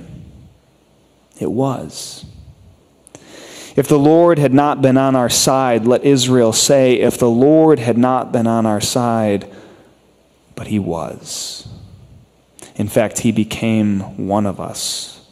It 1.41 1.51
was. 1.51 2.23
If 3.75 3.87
the 3.87 3.97
Lord 3.97 4.37
had 4.37 4.53
not 4.53 4.81
been 4.81 4.97
on 4.97 5.15
our 5.15 5.29
side, 5.29 5.87
let 5.87 6.03
Israel 6.03 6.53
say, 6.53 6.99
if 6.99 7.17
the 7.17 7.29
Lord 7.29 7.79
had 7.79 7.97
not 7.97 8.31
been 8.31 8.45
on 8.45 8.65
our 8.67 8.81
side, 8.81 9.51
but 10.55 10.67
he 10.67 10.77
was. 10.77 11.67
In 12.75 12.87
fact, 12.87 13.19
he 13.19 13.31
became 13.31 14.27
one 14.27 14.45
of 14.45 14.59
us, 14.59 15.27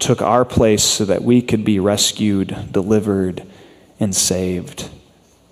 took 0.00 0.20
our 0.20 0.44
place 0.44 0.82
so 0.82 1.04
that 1.04 1.22
we 1.22 1.40
could 1.40 1.64
be 1.64 1.78
rescued, 1.78 2.72
delivered, 2.72 3.46
and 4.00 4.16
saved 4.16 4.88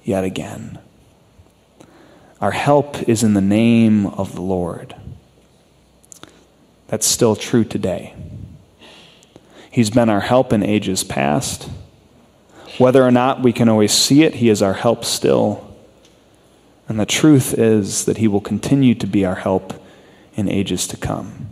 yet 0.02 0.24
again. 0.24 0.80
Our 2.40 2.50
help 2.50 3.08
is 3.08 3.22
in 3.22 3.34
the 3.34 3.40
name 3.40 4.06
of 4.06 4.34
the 4.34 4.42
Lord. 4.42 4.96
That's 6.88 7.06
still 7.06 7.36
true 7.36 7.64
today. 7.64 8.14
He's 9.72 9.88
been 9.88 10.10
our 10.10 10.20
help 10.20 10.52
in 10.52 10.62
ages 10.62 11.02
past. 11.02 11.70
Whether 12.76 13.02
or 13.02 13.10
not 13.10 13.42
we 13.42 13.54
can 13.54 13.70
always 13.70 13.90
see 13.90 14.22
it, 14.22 14.34
He 14.34 14.50
is 14.50 14.60
our 14.60 14.74
help 14.74 15.02
still. 15.02 15.74
And 16.88 17.00
the 17.00 17.06
truth 17.06 17.54
is 17.54 18.04
that 18.04 18.18
He 18.18 18.28
will 18.28 18.42
continue 18.42 18.94
to 18.94 19.06
be 19.06 19.24
our 19.24 19.36
help 19.36 19.72
in 20.34 20.46
ages 20.46 20.86
to 20.88 20.98
come. 20.98 21.48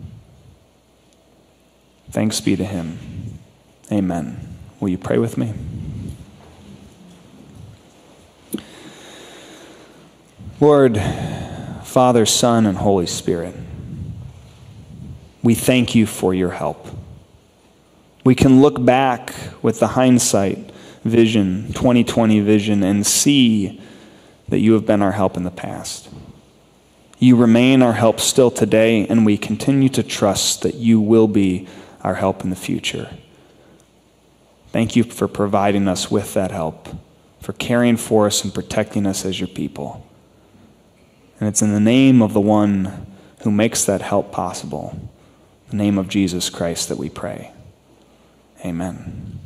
Thanks 2.11 2.39
be 2.39 2.55
to 2.55 2.63
Him. 2.63 3.39
Amen. 3.91 4.55
Will 4.79 4.89
you 4.89 4.99
pray 4.99 5.17
with 5.17 5.35
me? 5.35 5.55
Lord, 10.59 11.01
Father, 11.83 12.27
Son, 12.27 12.67
and 12.67 12.77
Holy 12.77 13.07
Spirit, 13.07 13.55
we 15.41 15.55
thank 15.55 15.95
you 15.95 16.05
for 16.05 16.35
your 16.35 16.51
help. 16.51 17.00
We 18.23 18.35
can 18.35 18.61
look 18.61 18.83
back 18.83 19.33
with 19.61 19.79
the 19.79 19.87
hindsight 19.87 20.71
vision, 21.03 21.67
2020 21.73 22.39
vision, 22.41 22.83
and 22.83 23.05
see 23.05 23.81
that 24.49 24.59
you 24.59 24.73
have 24.73 24.85
been 24.85 25.01
our 25.01 25.13
help 25.13 25.37
in 25.37 25.43
the 25.43 25.51
past. 25.51 26.09
You 27.17 27.35
remain 27.35 27.81
our 27.81 27.93
help 27.93 28.19
still 28.19 28.51
today, 28.51 29.07
and 29.07 29.25
we 29.25 29.37
continue 29.37 29.89
to 29.89 30.03
trust 30.03 30.61
that 30.61 30.75
you 30.75 30.99
will 30.99 31.27
be 31.27 31.67
our 32.01 32.15
help 32.15 32.43
in 32.43 32.49
the 32.49 32.55
future. 32.55 33.09
Thank 34.69 34.95
you 34.95 35.03
for 35.03 35.27
providing 35.27 35.87
us 35.87 36.09
with 36.09 36.33
that 36.33 36.51
help, 36.51 36.89
for 37.39 37.53
caring 37.53 37.97
for 37.97 38.27
us 38.27 38.43
and 38.43 38.53
protecting 38.53 39.05
us 39.05 39.25
as 39.25 39.39
your 39.39 39.47
people. 39.47 40.07
And 41.39 41.49
it's 41.49 41.61
in 41.61 41.73
the 41.73 41.79
name 41.79 42.21
of 42.21 42.33
the 42.33 42.41
one 42.41 43.07
who 43.41 43.51
makes 43.51 43.85
that 43.85 44.01
help 44.01 44.31
possible, 44.31 45.09
the 45.69 45.75
name 45.75 45.97
of 45.97 46.07
Jesus 46.07 46.49
Christ, 46.49 46.89
that 46.89 46.97
we 46.97 47.09
pray. 47.09 47.51
Amen. 48.63 49.40